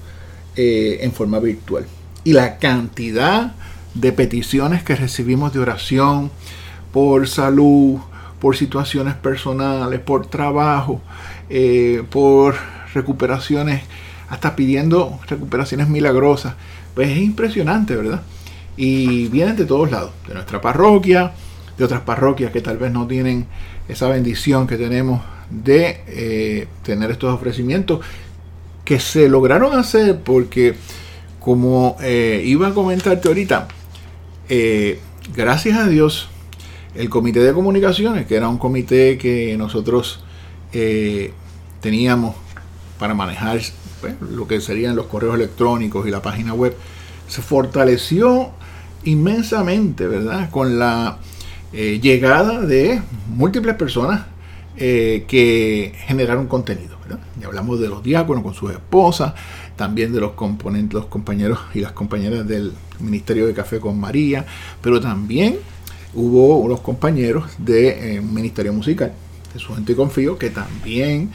eh, 0.57 1.00
en 1.02 1.12
forma 1.12 1.38
virtual. 1.40 1.85
Y 2.25 2.33
la 2.33 2.57
cantidad 2.57 3.52
de 3.93 4.12
peticiones 4.12 4.83
que 4.83 4.97
recibimos 4.97 5.52
de 5.52 5.59
oración 5.59 6.31
por 6.90 7.29
salud, 7.29 7.99
por 8.40 8.57
situaciones 8.57 9.14
personales, 9.14 10.00
por 10.00 10.26
trabajo, 10.26 11.02
eh, 11.50 12.02
por 12.09 12.55
recuperaciones, 12.95 13.83
hasta 14.31 14.57
pidiendo 14.57 15.21
recuperaciones 15.29 15.87
milagrosas. 15.87 16.55
Pues 16.95 17.11
es 17.11 17.19
impresionante, 17.19 17.95
¿verdad? 17.95 18.23
Y 18.79 19.29
vienen 19.29 19.57
de 19.57 19.67
todos 19.67 19.90
lados, 19.90 20.12
de 20.26 20.33
nuestra 20.33 20.62
parroquia, 20.62 21.35
de 21.81 21.87
otras 21.87 22.03
parroquias 22.03 22.53
que 22.53 22.61
tal 22.61 22.77
vez 22.77 22.93
no 22.93 23.07
tienen 23.07 23.47
esa 23.89 24.07
bendición 24.09 24.67
que 24.67 24.77
tenemos 24.77 25.23
de 25.51 26.03
eh, 26.07 26.69
tener 26.83 27.11
estos 27.11 27.35
ofrecimientos 27.35 28.05
que 28.85 29.01
se 29.01 29.29
lograron 29.29 29.73
hacer 29.77 30.21
porque 30.21 30.75
como 31.41 31.97
eh, 32.03 32.43
iba 32.45 32.69
a 32.69 32.75
comentarte 32.75 33.29
ahorita, 33.29 33.69
gracias 35.35 35.79
a 35.79 35.89
Dios, 35.89 36.29
el 36.95 37.09
comité 37.09 37.41
de 37.41 37.55
comunicaciones, 37.55 38.27
que 38.27 38.37
era 38.37 38.49
un 38.49 38.59
comité 38.59 39.17
que 39.17 39.57
nosotros 39.57 40.23
teníamos 41.81 42.37
para 42.99 43.15
manejar 43.15 43.59
pues, 44.01 44.15
lo 44.21 44.47
que 44.47 44.61
serían 44.61 44.95
los 44.97 45.07
correos 45.07 45.35
electrónicos 45.35 46.07
y 46.07 46.11
la 46.11 46.21
página 46.21 46.53
web, 46.53 46.77
se 47.27 47.43
fortaleció 47.43 48.51
inmensamente, 49.05 50.07
¿verdad? 50.07 50.51
Con 50.51 50.79
la 50.79 51.19
eh, 51.73 52.00
llegada 52.03 52.61
de 52.61 53.00
múltiples 53.29 53.77
personas 53.77 54.23
eh, 54.77 55.25
que 55.29 55.93
generaron 56.07 56.49
contenido, 56.49 56.97
¿verdad? 57.03 57.21
Y 57.41 57.45
hablamos 57.45 57.79
de 57.81 57.89
los 57.89 58.03
diáconos 58.03 58.43
con 58.43 58.55
sus 58.55 58.73
esposas, 58.73 59.35
también 59.77 60.12
de 60.12 60.21
los 60.21 60.33
componentes, 60.33 60.95
los 60.95 61.07
compañeros 61.07 61.61
y 61.73 61.81
las 61.81 61.93
compañeras 61.93 62.47
del 62.49 62.73
Ministerio 62.99 63.47
de 63.47 63.55
Café 63.55 63.79
con 63.79 64.00
María, 64.00 64.45
pero 64.83 65.00
también 65.00 65.59
hubo 66.12 66.57
unos 66.59 66.81
compañeros 66.81 67.45
del 67.59 68.17
eh, 68.17 68.21
Ministerio 68.21 68.73
Musical, 68.73 69.12
de 69.55 69.61
su 69.61 69.73
gente 69.75 69.95
confío, 69.95 70.39
que 70.39 70.50
también 70.50 71.31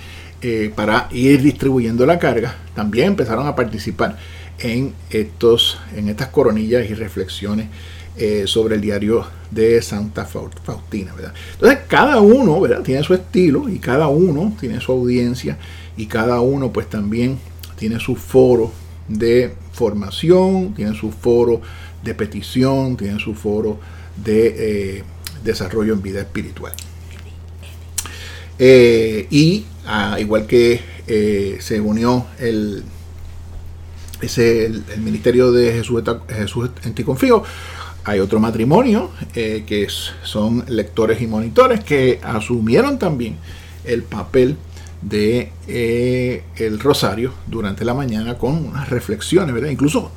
para 0.76 1.08
ir 1.12 1.42
distribuyendo 1.42 2.06
la 2.06 2.20
carga, 2.20 2.56
también 2.76 3.08
empezaron 3.08 3.48
a 3.48 3.56
participar 3.56 4.16
en, 4.60 4.94
estos, 5.10 5.80
en 5.96 6.08
estas 6.08 6.28
coronillas 6.28 6.88
y 6.88 6.94
reflexiones 6.94 7.68
eh, 8.18 8.44
sobre 8.46 8.76
el 8.76 8.82
diario 8.82 9.26
de 9.52 9.82
Santa 9.82 10.26
Faustina. 10.26 11.14
Entonces, 11.54 11.80
cada 11.88 12.20
uno 12.20 12.62
tiene 12.84 13.04
su 13.04 13.14
estilo 13.14 13.70
y 13.70 13.80
cada 13.80 14.08
uno 14.08 14.56
tiene 14.60 14.82
su 14.82 14.92
audiencia 14.92 15.58
y 15.98 16.08
cada 16.08 16.42
uno 16.42 16.72
pues 16.72 16.90
también 16.90 17.40
tiene 17.78 18.00
su 18.00 18.16
foro 18.16 18.72
de 19.08 19.54
formación, 19.72 20.74
tiene 20.74 20.96
su 20.96 21.12
foro 21.12 21.62
de 22.04 22.14
petición, 22.14 22.98
tiene 22.98 23.20
su 23.20 23.34
foro 23.36 23.80
de 24.24 24.98
eh, 24.98 25.04
desarrollo 25.44 25.94
en 25.94 26.02
vida 26.02 26.20
espiritual. 26.22 26.74
y 28.58 29.66
igual 30.18 30.48
que 30.48 30.96
eh, 31.08 31.58
se 31.60 31.80
unió 31.80 32.26
el, 32.40 32.84
ese, 34.22 34.66
el, 34.66 34.84
Ministerio 35.02 35.52
de 35.52 35.72
Jesús, 35.74 36.02
Jesús 36.28 36.72
en 36.84 36.96
ti 36.96 37.04
confío, 37.04 37.44
hay 38.06 38.20
otro 38.20 38.40
matrimonio 38.40 39.10
eh, 39.34 39.64
que 39.66 39.88
son 39.90 40.64
lectores 40.68 41.22
y 41.22 41.28
monitores 41.28 41.84
que 41.84 42.20
asumieron 42.24 43.00
también 43.00 43.36
el 43.84 44.04
papel 44.04 44.58
de 45.02 45.52
eh, 45.68 46.44
el 46.58 46.80
rosario 46.80 47.34
durante 47.48 47.84
la 47.84 47.96
mañana 47.96 48.38
con 48.38 48.66
unas 48.68 48.90
reflexiones, 48.90 49.54
¿verdad? 49.54 49.70
Incluso 49.70 50.12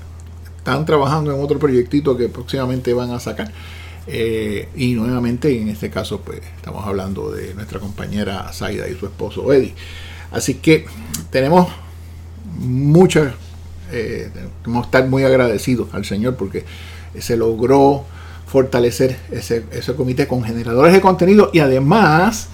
están 0.58 0.84
trabajando 0.84 1.34
en 1.34 1.42
otro 1.42 1.58
proyectito 1.58 2.16
que 2.16 2.28
próximamente 2.28 2.92
van 2.92 3.10
a 3.10 3.20
sacar. 3.20 3.50
Eh, 4.06 4.68
y 4.76 4.94
nuevamente 4.94 5.58
en 5.58 5.68
este 5.68 5.90
caso 5.90 6.20
pues 6.20 6.40
estamos 6.56 6.86
hablando 6.86 7.30
de 7.30 7.52
nuestra 7.54 7.78
compañera 7.78 8.50
Zaida 8.52 8.86
y 8.86 8.96
su 8.96 9.06
esposo 9.06 9.50
Eddie. 9.52 9.74
Así 10.30 10.54
que 10.54 10.84
tenemos 11.30 11.68
muchas, 12.58 13.32
tenemos 13.90 14.82
que 14.82 14.86
estar 14.86 15.08
muy 15.08 15.24
agradecidos 15.24 15.88
al 15.94 16.04
Señor 16.04 16.36
porque 16.36 16.64
se 17.20 17.36
logró 17.36 18.04
fortalecer 18.46 19.16
ese, 19.30 19.64
ese 19.72 19.94
comité 19.94 20.26
con 20.26 20.42
generadores 20.42 20.92
de 20.92 21.00
contenido 21.00 21.50
y 21.52 21.58
además 21.58 22.48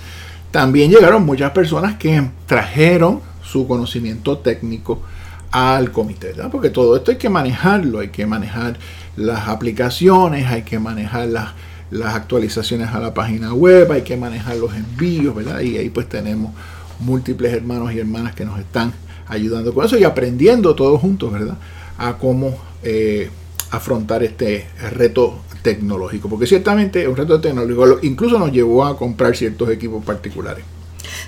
también 0.51 0.91
llegaron 0.91 1.25
muchas 1.25 1.53
personas 1.53 1.97
que 1.97 2.29
trajeron 2.47 3.21
su 3.43 3.67
conocimiento 3.67 4.39
técnico 4.39 5.03
al 5.51 5.93
comité, 5.93 6.33
porque 6.51 6.71
todo 6.71 6.97
esto 6.97 7.13
hay 7.13 7.17
que 7.17 7.29
manejarlo, 7.29 8.01
hay 8.01 8.09
que 8.09 8.27
manejar 8.27 8.77
las 9.17 9.47
aplicaciones, 9.47 10.47
hay 10.47 10.63
que 10.63 10.81
manejar 10.81 11.29
las, 11.29 11.51
las 11.93 12.15
actualizaciones 12.17 12.89
a 12.89 12.99
la 12.99 13.15
página 13.15 13.55
web, 13.55 13.93
hay 13.93 14.03
que 14.03 14.17
manejar 14.17 14.57
los 14.57 14.75
envíos, 14.75 15.33
¿verdad? 15.33 15.61
Y 15.61 15.77
ahí 15.77 15.91
pues 15.91 16.09
tenemos 16.09 16.53
múltiples 16.99 17.53
hermanos 17.53 17.93
y 17.93 18.01
hermanas 18.01 18.35
que 18.35 18.45
nos 18.45 18.59
están 18.59 18.93
ayudando 19.29 19.73
con 19.73 19.87
eso 19.87 19.97
y 19.97 20.03
aprendiendo 20.03 20.75
todos 20.75 21.01
juntos, 21.01 21.33
¿verdad? 21.33 21.57
A 21.99 22.15
cómo 22.15 22.57
eh, 22.83 23.31
afrontar 23.77 24.23
este 24.23 24.69
reto 24.93 25.41
tecnológico, 25.63 26.29
porque 26.29 26.47
ciertamente 26.47 27.03
es 27.03 27.09
un 27.09 27.17
reto 27.17 27.41
tecnológico 27.41 27.99
incluso 28.03 28.39
nos 28.39 28.53
llevó 28.53 28.85
a 28.85 28.97
comprar 28.97 29.35
ciertos 29.35 29.71
equipos 29.71 30.05
particulares. 30.05 30.65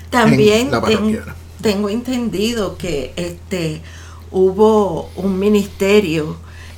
También 0.09 0.69
tengo 1.61 1.89
entendido 1.89 2.77
que 2.77 3.13
este 3.15 3.81
hubo 4.31 5.09
un 5.15 5.39
ministerio 5.39 6.37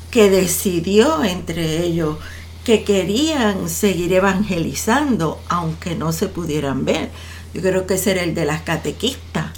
que 0.10 0.30
decidió 0.30 1.24
entre 1.24 1.84
ellos 1.84 2.18
que 2.64 2.84
querían 2.84 3.70
seguir 3.70 4.14
evangelizando 4.14 5.40
aunque 5.50 5.96
no 5.96 6.12
se 6.12 6.28
pudieran 6.28 6.86
ver. 6.86 7.10
Yo 7.54 7.62
creo 7.62 7.88
que 7.88 7.96
ese 7.96 8.12
era 8.12 8.24
el 8.24 8.36
de 8.36 8.46
las 8.46 8.62
catequistas, 8.62 9.52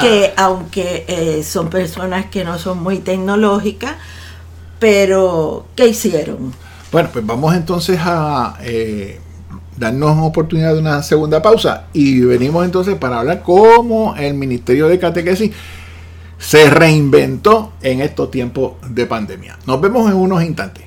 que 0.00 0.32
aunque 0.36 1.04
eh, 1.08 1.42
son 1.42 1.68
personas 1.68 2.26
que 2.26 2.44
no 2.44 2.58
son 2.58 2.80
muy 2.80 2.98
tecnológicas, 2.98 3.96
pero 4.84 5.64
¿qué 5.74 5.88
hicieron? 5.88 6.52
Bueno, 6.92 7.08
pues 7.10 7.24
vamos 7.24 7.54
entonces 7.54 7.98
a 8.02 8.58
eh, 8.60 9.18
darnos 9.78 10.18
oportunidad 10.20 10.74
de 10.74 10.80
una 10.80 11.02
segunda 11.02 11.40
pausa 11.40 11.86
y 11.94 12.20
venimos 12.20 12.66
entonces 12.66 12.94
para 12.96 13.20
hablar 13.20 13.42
cómo 13.42 14.14
el 14.14 14.34
Ministerio 14.34 14.86
de 14.88 14.98
Catequesis 14.98 15.52
se 16.36 16.68
reinventó 16.68 17.72
en 17.80 18.02
estos 18.02 18.30
tiempos 18.30 18.72
de 18.86 19.06
pandemia. 19.06 19.58
Nos 19.66 19.80
vemos 19.80 20.10
en 20.10 20.18
unos 20.18 20.44
instantes. 20.44 20.84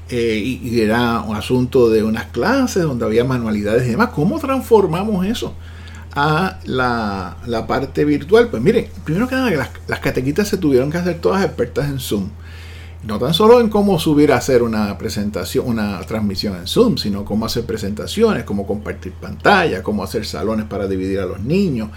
eh, 0.09 0.59
y, 0.63 0.81
era 0.81 1.21
un 1.21 1.37
asunto 1.37 1.89
de 1.89 2.03
unas 2.03 2.27
clases 2.27 2.83
donde 2.83 3.05
había 3.05 3.25
manualidades 3.25 3.87
y 3.87 3.91
demás. 3.91 4.11
¿Cómo 4.11 4.39
transformamos 4.39 5.27
eso 5.27 5.55
a 6.15 6.59
la, 6.65 7.65
parte 7.67 8.05
virtual? 8.05 8.49
Pues 8.49 8.63
miren, 8.63 8.89
primero 9.05 9.29
que 9.29 9.35
nada 9.35 9.51
las, 9.51 9.71
las 9.87 10.01
catequistas 10.01 10.49
se 10.49 10.59
tuvieron 10.59 10.91
que 10.91 10.99
hacer 10.99 11.21
todas 11.21 11.45
expertas 11.45 11.89
en 11.89 11.99
Zoom. 11.99 12.29
No 13.05 13.19
tan 13.19 13.35
solo 13.35 13.61
en 13.61 13.69
cómo 13.69 13.99
subir 13.99 14.33
a 14.33 14.37
hacer 14.37 14.63
una 14.63 14.97
presentación, 14.97 15.67
una 15.67 16.01
transmisión 16.03 16.57
en 16.57 16.69
Zoom, 16.69 16.99
sino 16.99 17.25
cómo 17.25 17.47
hacer 17.47 17.65
presentaciones, 17.65 18.45
cómo 18.45 18.65
compartir 18.65 19.13
pantalla, 19.13 19.83
cómo 19.83 20.05
hacer 20.05 20.25
salones 20.25 20.67
para 20.67 20.87
dividir 20.87 21.19
a 21.19 21.27
los 21.27 21.41
niños. 21.41 21.89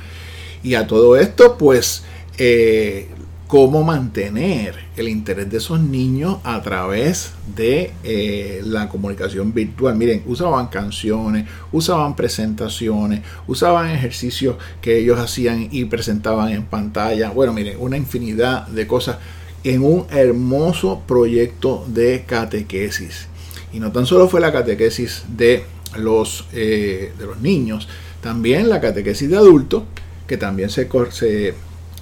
Y 0.64 0.74
a 0.74 0.88
todo 0.88 1.16
esto, 1.16 1.60
pues, 1.60 2.04
eh, 2.40 3.08
cómo 3.48 3.84
mantener 3.84 4.76
el 4.98 5.08
interés 5.08 5.50
de 5.50 5.58
esos 5.58 5.80
niños 5.80 6.38
a 6.44 6.62
través 6.62 7.34
de 7.56 7.92
eh, 8.04 8.62
la 8.66 8.90
comunicación 8.90 9.54
virtual. 9.54 9.96
Miren, 9.96 10.24
usaban 10.26 10.68
canciones, 10.68 11.48
usaban 11.72 12.16
presentaciones, 12.16 13.22
usaban 13.48 13.92
ejercicios 13.92 14.56
que 14.82 14.98
ellos 14.98 15.20
hacían 15.20 15.68
y 15.72 15.86
presentaban 15.86 16.50
en 16.50 16.64
pantalla. 16.64 17.30
Bueno, 17.30 17.54
miren, 17.54 17.78
una 17.80 17.98
infinidad 17.98 18.68
de 18.68 18.88
cosas 18.88 19.18
en 19.64 19.84
un 19.84 20.06
hermoso 20.10 21.04
proyecto 21.08 21.86
de 21.88 22.24
catequesis. 22.28 23.28
Y 23.74 23.80
no 23.80 23.92
tan 23.92 24.06
solo 24.06 24.28
fue 24.28 24.42
la 24.42 24.52
catequesis 24.52 25.24
de 25.28 25.66
los, 25.98 26.48
eh, 26.54 27.14
de 27.18 27.26
los 27.26 27.40
niños, 27.42 27.88
también 28.22 28.70
la 28.70 28.82
catequesis 28.82 29.30
de 29.30 29.38
adultos 29.38 29.84
que 30.28 30.38
también 30.38 30.70
se, 30.70 30.90
se 31.12 31.54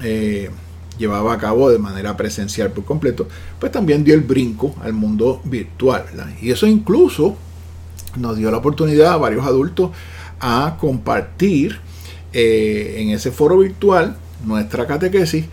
eh, 0.02 0.50
llevaba 0.98 1.34
a 1.34 1.38
cabo 1.38 1.70
de 1.70 1.80
manera 1.80 2.16
presencial 2.16 2.72
por 2.72 2.86
completo, 2.86 3.28
pues 3.60 3.72
también 3.72 4.04
dio 4.04 4.14
el 4.14 4.22
brinco 4.22 4.76
al 4.82 4.94
mundo 4.94 5.42
virtual. 5.44 6.06
Y 6.42 6.52
eso 6.52 6.68
incluso 6.68 7.36
nos 8.18 8.38
dio 8.38 8.52
la 8.52 8.58
oportunidad 8.58 9.14
a 9.14 9.18
varios 9.18 9.46
adultos 9.46 9.92
a 10.40 10.78
compartir 10.80 11.80
eh, 12.34 12.98
en 13.00 13.10
ese 13.10 13.32
foro 13.32 13.60
virtual 13.60 14.18
nuestra 14.46 14.86
catequesis 14.86 15.46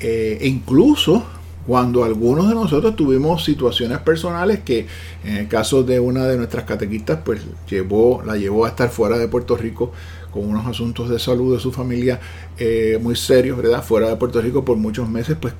eh, 0.00 0.38
e 0.40 0.48
incluso 0.48 1.24
cuando 1.66 2.04
algunos 2.04 2.48
de 2.48 2.54
nosotros 2.54 2.94
tuvimos 2.94 3.44
situaciones 3.44 3.98
personales 4.00 4.60
que 4.60 4.86
en 5.24 5.36
el 5.36 5.48
caso 5.48 5.82
de 5.82 5.98
una 5.98 6.26
de 6.26 6.36
nuestras 6.36 6.64
catequistas 6.64 7.20
pues 7.24 7.40
llevó 7.70 8.22
la 8.22 8.36
llevó 8.36 8.66
a 8.66 8.68
estar 8.68 8.90
fuera 8.90 9.16
de 9.16 9.28
Puerto 9.28 9.56
Rico 9.56 9.92
con 10.34 10.50
unos 10.50 10.66
asuntos 10.66 11.08
de 11.08 11.20
salud 11.20 11.54
de 11.54 11.60
su 11.60 11.70
familia 11.70 12.18
eh, 12.58 12.98
muy 13.00 13.14
serios, 13.14 13.56
¿verdad? 13.56 13.84
Fuera 13.84 14.08
de 14.08 14.16
Puerto 14.16 14.42
Rico 14.42 14.64
por 14.64 14.76
muchos 14.76 15.08
meses, 15.08 15.36
pues 15.40 15.54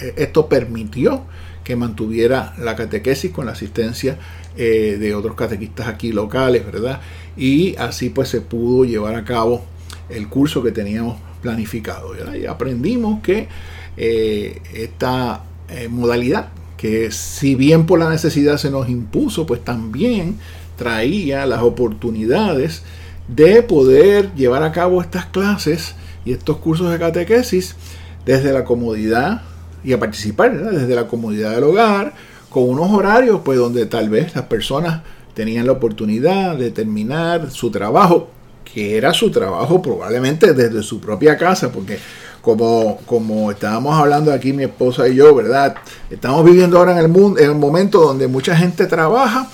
eh, 0.00 0.14
esto 0.16 0.48
permitió 0.48 1.24
que 1.62 1.76
mantuviera 1.76 2.54
la 2.58 2.74
catequesis 2.74 3.30
con 3.32 3.44
la 3.44 3.52
asistencia 3.52 4.16
eh, 4.56 4.96
de 4.98 5.14
otros 5.14 5.36
catequistas 5.36 5.88
aquí 5.88 6.10
locales, 6.10 6.64
¿verdad? 6.64 7.02
Y 7.36 7.76
así 7.76 8.08
pues 8.08 8.30
se 8.30 8.40
pudo 8.40 8.86
llevar 8.86 9.14
a 9.14 9.26
cabo 9.26 9.62
el 10.08 10.26
curso 10.28 10.62
que 10.62 10.72
teníamos 10.72 11.18
planificado. 11.42 12.14
Y 12.34 12.46
aprendimos 12.46 13.20
que 13.20 13.48
esta 13.96 15.44
modalidad, 15.90 16.48
que 16.78 17.10
si 17.10 17.54
bien 17.54 17.84
por 17.84 17.98
la 17.98 18.08
necesidad 18.08 18.56
se 18.56 18.70
nos 18.70 18.88
impuso, 18.88 19.46
pues 19.46 19.62
también 19.62 20.38
traía 20.76 21.46
las 21.46 21.62
oportunidades 21.62 22.82
de 23.28 23.62
poder 23.62 24.34
llevar 24.34 24.62
a 24.62 24.72
cabo 24.72 25.00
estas 25.00 25.26
clases 25.26 25.94
y 26.24 26.32
estos 26.32 26.58
cursos 26.58 26.90
de 26.90 26.98
catequesis 26.98 27.76
desde 28.24 28.52
la 28.52 28.64
comodidad 28.64 29.42
y 29.82 29.92
a 29.92 30.00
participar 30.00 30.58
desde 30.58 30.94
la 30.94 31.06
comodidad 31.06 31.54
del 31.54 31.64
hogar, 31.64 32.14
con 32.48 32.68
unos 32.68 32.90
horarios 32.90 33.40
pues 33.44 33.58
donde 33.58 33.86
tal 33.86 34.08
vez 34.08 34.34
las 34.34 34.44
personas 34.44 35.02
tenían 35.34 35.66
la 35.66 35.72
oportunidad 35.72 36.56
de 36.56 36.70
terminar 36.70 37.50
su 37.50 37.70
trabajo, 37.70 38.28
que 38.64 38.96
era 38.96 39.12
su 39.12 39.30
trabajo 39.30 39.82
probablemente 39.82 40.54
desde 40.54 40.82
su 40.82 41.00
propia 41.00 41.36
casa, 41.36 41.70
porque 41.70 41.98
como, 42.40 42.98
como 43.06 43.50
estábamos 43.50 43.98
hablando 43.98 44.32
aquí 44.32 44.52
mi 44.52 44.64
esposa 44.64 45.08
y 45.08 45.16
yo, 45.16 45.34
¿verdad? 45.34 45.74
Estamos 46.10 46.44
viviendo 46.44 46.78
ahora 46.78 46.92
en 46.92 46.98
el 46.98 47.08
mundo, 47.08 47.40
en 47.40 47.50
un 47.50 47.60
momento 47.60 48.00
donde 48.00 48.28
mucha 48.28 48.56
gente 48.56 48.86
trabaja 48.86 49.48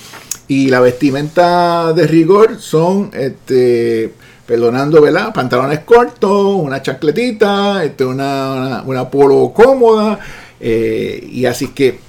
y 0.50 0.66
la 0.66 0.80
vestimenta 0.80 1.92
de 1.92 2.08
rigor 2.08 2.60
son 2.60 3.12
este 3.12 4.12
perdonando, 4.46 5.00
¿verdad? 5.00 5.32
Pantalones 5.32 5.78
cortos, 5.84 6.56
una 6.56 6.82
chancletita, 6.82 7.84
este, 7.84 8.04
una, 8.04 8.82
una, 8.84 9.08
polo 9.08 9.52
cómoda, 9.54 10.18
eh, 10.58 11.24
y 11.30 11.46
así 11.46 11.68
que, 11.68 12.00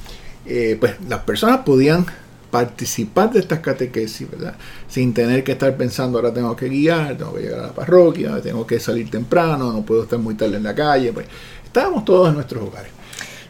eh, 0.48 0.76
pues 0.80 0.96
las 1.08 1.20
personas 1.20 1.60
podían 1.60 2.04
participar 2.50 3.32
de 3.32 3.42
estas 3.42 3.60
catequesis, 3.60 4.28
¿verdad? 4.32 4.56
Sin 4.90 5.14
tener 5.14 5.44
que 5.44 5.52
estar 5.52 5.78
pensando, 5.78 6.18
ahora 6.18 6.34
tengo 6.34 6.56
que 6.56 6.68
guiar, 6.68 7.16
tengo 7.16 7.36
que 7.36 7.42
llegar 7.42 7.60
a 7.60 7.68
la 7.68 7.74
parroquia, 7.74 8.42
tengo 8.42 8.66
que 8.66 8.80
salir 8.80 9.12
temprano, 9.12 9.72
no 9.72 9.84
puedo 9.84 10.02
estar 10.02 10.18
muy 10.18 10.34
tarde 10.34 10.58
en 10.58 10.64
la 10.64 10.74
calle, 10.74 11.14
pues 11.14 11.28
estábamos 11.64 12.06
todos 12.06 12.30
en 12.30 12.34
nuestros 12.34 12.64
hogares. 12.64 12.92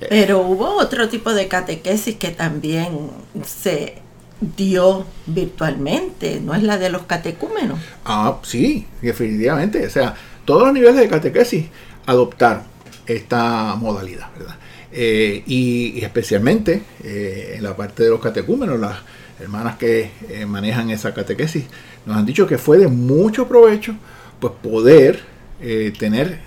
Pero 0.10 0.42
hubo 0.42 0.66
otro 0.76 1.08
tipo 1.08 1.34
de 1.34 1.48
catequesis 1.48 2.18
que 2.18 2.32
también 2.32 3.10
se 3.46 4.02
dio 4.42 5.06
virtualmente, 5.28 6.42
no 6.42 6.54
es 6.54 6.64
la 6.64 6.78
de 6.78 6.90
los 6.90 7.04
catecúmenos. 7.04 7.80
Ah, 8.04 8.40
sí, 8.44 8.88
definitivamente. 9.02 9.86
O 9.86 9.90
sea, 9.90 10.16
todos 10.46 10.64
los 10.64 10.74
niveles 10.74 10.98
de 10.98 11.08
catequesis 11.08 11.68
adoptaron 12.06 12.64
esta 13.06 13.76
modalidad, 13.76 14.28
¿verdad? 14.38 14.56
Eh, 14.92 15.44
y, 15.46 16.04
especialmente 16.04 16.82
eh, 17.04 17.54
en 17.56 17.64
la 17.64 17.76
parte 17.76 18.04
de 18.04 18.10
los 18.10 18.20
catecúmenos, 18.20 18.80
las 18.80 18.98
hermanas 19.40 19.78
que 19.78 20.12
eh, 20.30 20.46
manejan 20.46 20.90
esa 20.90 21.14
catequesis 21.14 21.64
nos 22.06 22.18
han 22.18 22.26
dicho 22.26 22.46
que 22.46 22.58
fue 22.58 22.78
de 22.78 22.88
mucho 22.88 23.48
provecho 23.48 23.96
pues 24.40 24.54
poder 24.62 25.32
tener 26.00 26.40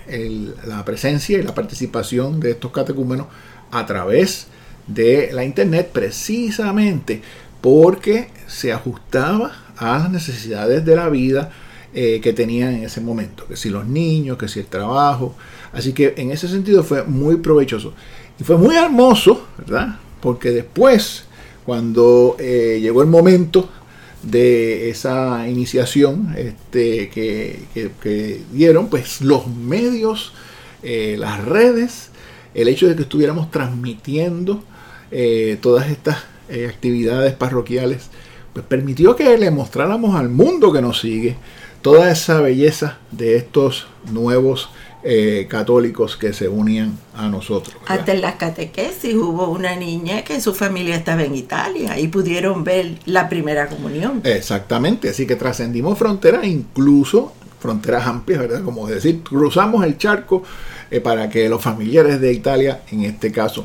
la 0.65 0.83
presencia 0.83 1.37
y 1.37 1.41
la 1.41 1.55
participación 1.55 2.41
de 2.41 2.51
estos 2.51 2.73
catecúmenos 2.73 3.27
a 3.71 3.85
través 3.85 4.47
de 4.87 5.29
la 5.31 5.45
internet 5.45 5.89
precisamente 5.93 7.21
porque 7.65 8.27
se 8.45 8.71
ajustaba 8.71 9.51
a 9.75 9.97
las 9.97 10.11
necesidades 10.11 10.85
de 10.85 10.95
la 10.95 11.09
vida 11.09 11.51
eh, 11.95 12.19
que 12.21 12.31
tenían 12.31 12.75
en 12.75 12.83
ese 12.83 13.01
momento, 13.01 13.47
que 13.47 13.55
si 13.55 13.71
los 13.71 13.87
niños, 13.87 14.37
que 14.37 14.47
si 14.47 14.59
el 14.59 14.67
trabajo. 14.67 15.35
Así 15.73 15.91
que 15.91 16.13
en 16.15 16.29
ese 16.29 16.47
sentido 16.47 16.83
fue 16.83 17.05
muy 17.05 17.37
provechoso. 17.37 17.95
Y 18.39 18.43
fue 18.43 18.55
muy 18.59 18.75
hermoso, 18.75 19.47
¿verdad? 19.57 19.97
Porque 20.21 20.51
después, 20.51 21.23
cuando 21.65 22.35
eh, 22.37 22.77
llegó 22.79 23.01
el 23.01 23.07
momento 23.07 23.67
de 24.21 24.91
esa 24.91 25.49
iniciación 25.49 26.35
este, 26.37 27.09
que, 27.09 28.43
dieron, 28.53 28.89
pues 28.89 29.21
los 29.21 29.47
medios, 29.47 30.33
eh, 30.83 31.15
las 31.17 31.43
redes, 31.43 32.11
el 32.53 32.67
hecho 32.67 32.87
de 32.87 32.95
que 32.95 33.01
estuviéramos 33.01 33.49
transmitiendo 33.49 34.63
todas 35.61 35.89
estas 35.89 36.17
eh, 36.49 36.67
actividades 36.69 37.33
parroquiales, 37.33 38.09
pues 38.53 38.65
permitió 38.65 39.15
que 39.15 39.37
le 39.37 39.51
mostráramos 39.51 40.15
al 40.15 40.29
mundo 40.29 40.71
que 40.71 40.81
nos 40.81 41.01
sigue 41.01 41.35
toda 41.81 42.11
esa 42.11 42.41
belleza 42.41 42.97
de 43.11 43.35
estos 43.35 43.87
nuevos 44.11 44.69
eh, 45.07 45.45
católicos 45.47 46.17
que 46.17 46.33
se 46.33 46.47
unían 46.47 46.97
a 47.15 47.29
nosotros. 47.29 47.75
Hasta 47.85 48.11
en 48.11 48.21
las 48.21 48.37
catequesis 48.37 49.13
hubo 49.13 49.49
una 49.49 49.75
niña 49.75 50.23
que 50.23 50.41
su 50.41 50.55
familia 50.55 50.95
estaba 50.95 51.21
en 51.21 51.35
Italia 51.35 51.99
y 51.99 52.07
pudieron 52.07 52.63
ver 52.63 52.97
la 53.05 53.29
primera 53.29 53.67
comunión. 53.67 54.21
Exactamente, 54.23 55.09
así 55.09 55.27
que 55.27 55.35
trascendimos 55.35 55.99
fronteras, 55.99 56.45
incluso 56.45 57.33
fronteras 57.59 58.07
amplias, 58.07 58.39
¿verdad? 58.39 58.63
Como 58.63 58.87
decir, 58.87 59.21
cruzamos 59.21 59.85
el 59.85 59.99
charco 59.99 60.41
eh, 60.89 60.99
para 61.01 61.29
que 61.29 61.49
los 61.49 61.61
familiares 61.61 62.19
de 62.19 62.33
Italia, 62.33 62.81
en 62.91 63.03
este 63.03 63.31
caso, 63.31 63.63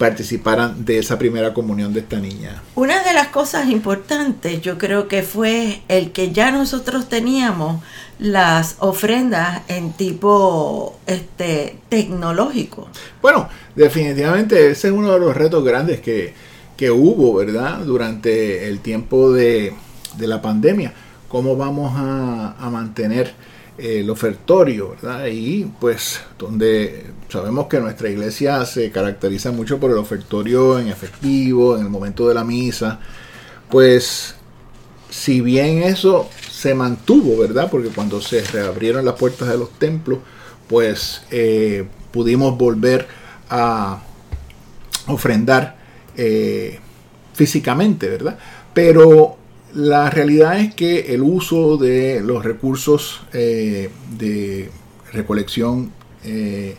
participaran 0.00 0.86
de 0.86 0.98
esa 0.98 1.18
primera 1.18 1.52
comunión 1.52 1.92
de 1.92 2.00
esta 2.00 2.18
niña. 2.18 2.62
Una 2.74 3.02
de 3.02 3.12
las 3.12 3.28
cosas 3.28 3.68
importantes 3.68 4.62
yo 4.62 4.78
creo 4.78 5.08
que 5.08 5.22
fue 5.22 5.82
el 5.88 6.12
que 6.12 6.32
ya 6.32 6.50
nosotros 6.50 7.10
teníamos 7.10 7.82
las 8.18 8.76
ofrendas 8.78 9.60
en 9.68 9.92
tipo 9.92 10.98
este 11.06 11.76
tecnológico. 11.90 12.88
Bueno, 13.20 13.50
definitivamente 13.76 14.70
ese 14.70 14.88
es 14.88 14.94
uno 14.94 15.12
de 15.12 15.20
los 15.20 15.36
retos 15.36 15.62
grandes 15.62 16.00
que, 16.00 16.32
hubo, 16.90 17.34
¿verdad? 17.34 17.80
Durante 17.80 18.68
el 18.68 18.80
tiempo 18.80 19.30
de, 19.30 19.74
la 20.18 20.40
pandemia. 20.40 20.94
¿Cómo 21.28 21.56
vamos 21.56 21.92
a, 21.94 22.56
a 22.58 22.70
mantener 22.70 23.34
el 23.80 24.10
ofertorio, 24.10 24.90
¿verdad? 24.90 25.26
Y 25.26 25.64
pues 25.80 26.20
donde 26.38 27.06
sabemos 27.28 27.66
que 27.66 27.80
nuestra 27.80 28.08
iglesia 28.10 28.64
se 28.66 28.90
caracteriza 28.90 29.52
mucho 29.52 29.78
por 29.78 29.90
el 29.90 29.96
ofertorio 29.96 30.78
en 30.78 30.88
efectivo, 30.88 31.76
en 31.76 31.84
el 31.84 31.90
momento 31.90 32.28
de 32.28 32.34
la 32.34 32.44
misa, 32.44 33.00
pues 33.70 34.34
si 35.08 35.40
bien 35.40 35.82
eso 35.82 36.28
se 36.50 36.74
mantuvo, 36.74 37.38
¿verdad? 37.38 37.68
Porque 37.70 37.88
cuando 37.88 38.20
se 38.20 38.42
reabrieron 38.42 39.04
las 39.04 39.14
puertas 39.14 39.48
de 39.48 39.58
los 39.58 39.70
templos, 39.78 40.18
pues 40.68 41.22
eh, 41.30 41.86
pudimos 42.12 42.56
volver 42.58 43.08
a 43.48 44.02
ofrendar 45.06 45.76
eh, 46.16 46.78
físicamente, 47.34 48.08
¿verdad? 48.08 48.38
Pero 48.74 49.39
la 49.74 50.10
realidad 50.10 50.58
es 50.58 50.74
que 50.74 51.14
el 51.14 51.22
uso 51.22 51.76
de 51.76 52.20
los 52.20 52.44
recursos 52.44 53.22
eh, 53.32 53.90
de 54.16 54.70
recolección 55.12 55.92
eh, 56.24 56.76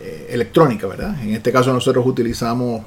eh, 0.00 0.26
electrónica, 0.30 0.86
¿verdad? 0.86 1.22
En 1.22 1.34
este 1.34 1.52
caso 1.52 1.72
nosotros 1.72 2.04
utilizamos, 2.06 2.82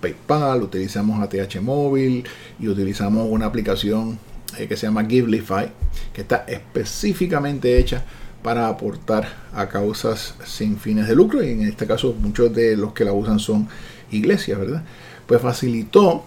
PayPal, 0.00 0.62
utilizamos 0.62 1.20
ATH 1.22 1.60
móvil 1.60 2.24
y 2.60 2.68
utilizamos 2.68 3.26
una 3.28 3.46
aplicación 3.46 4.18
que 4.56 4.76
se 4.76 4.86
llama 4.86 5.04
Givelify, 5.04 5.68
que 6.12 6.20
está 6.20 6.44
específicamente 6.46 7.76
hecha 7.76 8.04
para 8.40 8.68
aportar 8.68 9.26
a 9.52 9.68
causas 9.68 10.36
sin 10.44 10.78
fines 10.78 11.08
de 11.08 11.16
lucro 11.16 11.42
y 11.42 11.50
en 11.50 11.62
este 11.62 11.88
caso 11.88 12.14
muchos 12.20 12.54
de 12.54 12.76
los 12.76 12.92
que 12.92 13.04
la 13.04 13.12
usan 13.12 13.40
son 13.40 13.66
iglesias, 14.12 14.56
¿verdad? 14.60 14.84
Pues 15.26 15.40
facilitó 15.40 16.24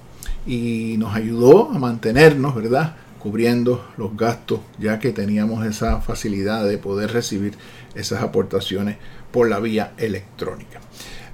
y 0.48 0.96
nos 0.98 1.14
ayudó 1.14 1.70
a 1.70 1.78
mantenernos, 1.78 2.56
¿verdad? 2.56 2.96
Cubriendo 3.20 3.86
los 3.98 4.16
gastos, 4.16 4.62
ya 4.80 4.98
que 4.98 5.12
teníamos 5.12 5.66
esa 5.66 6.00
facilidad 6.00 6.66
de 6.66 6.78
poder 6.78 7.12
recibir 7.12 7.56
esas 7.94 8.24
aportaciones 8.24 8.98
por 9.32 9.50
la 9.50 9.60
vía 9.60 9.94
electrónica. 9.98 10.80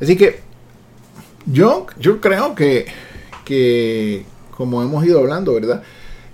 Así 0.01 0.17
que 0.17 0.39
yo, 1.45 1.85
yo 1.99 2.19
creo 2.19 2.55
que, 2.55 2.87
que, 3.45 4.25
como 4.51 4.81
hemos 4.81 5.05
ido 5.05 5.19
hablando, 5.19 5.53
¿verdad? 5.53 5.83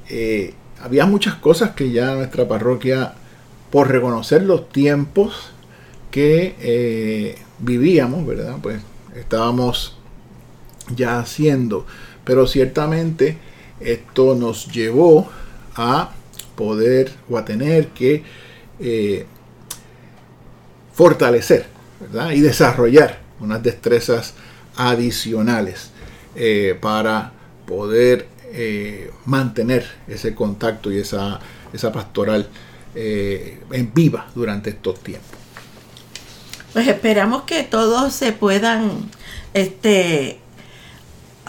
Eh, 0.10 0.54
había 0.82 1.06
muchas 1.06 1.36
cosas 1.36 1.72
que 1.72 1.92
ya 1.92 2.15
nuestra 2.15 2.48
parroquia, 2.48 3.13
por 3.70 3.89
reconocer 3.89 4.44
los 4.44 4.70
tiempos 4.70 5.52
que 6.12 6.56
eh, 6.60 7.38
vivíamos, 7.60 8.26
¿verdad? 8.26 8.56
Pues 8.62 8.82
estábamos 9.15 9.98
ya 10.96 11.20
haciendo 11.20 11.86
pero 12.30 12.46
ciertamente 12.46 13.38
esto 13.80 14.36
nos 14.36 14.68
llevó 14.72 15.28
a 15.74 16.12
poder 16.56 17.12
o 17.28 17.39
a 17.39 17.44
tener 17.44 17.88
que 17.88 18.24
eh, 18.80 19.26
fortalecer 20.94 21.65
y 22.32 22.39
desarrollar 22.42 23.20
unas 23.39 23.63
destrezas 23.63 24.36
adicionales 24.76 25.89
eh, 26.36 26.78
para 26.80 27.32
poder 27.65 28.28
eh, 28.54 29.10
mantener 29.26 29.88
ese 30.08 30.36
contacto 30.36 30.92
y 30.92 31.00
esa, 31.00 31.39
esa 31.74 31.92
pastoral 31.92 32.48
en 32.94 33.92
viva 33.92 34.28
durante 34.36 34.70
estos 34.70 35.00
tiempos. 35.00 35.32
Pues 36.74 36.88
esperamos 36.88 37.42
que 37.44 37.63
todos 37.63 38.13
se 38.13 38.34
puedan 38.34 39.10
este, 39.56 40.39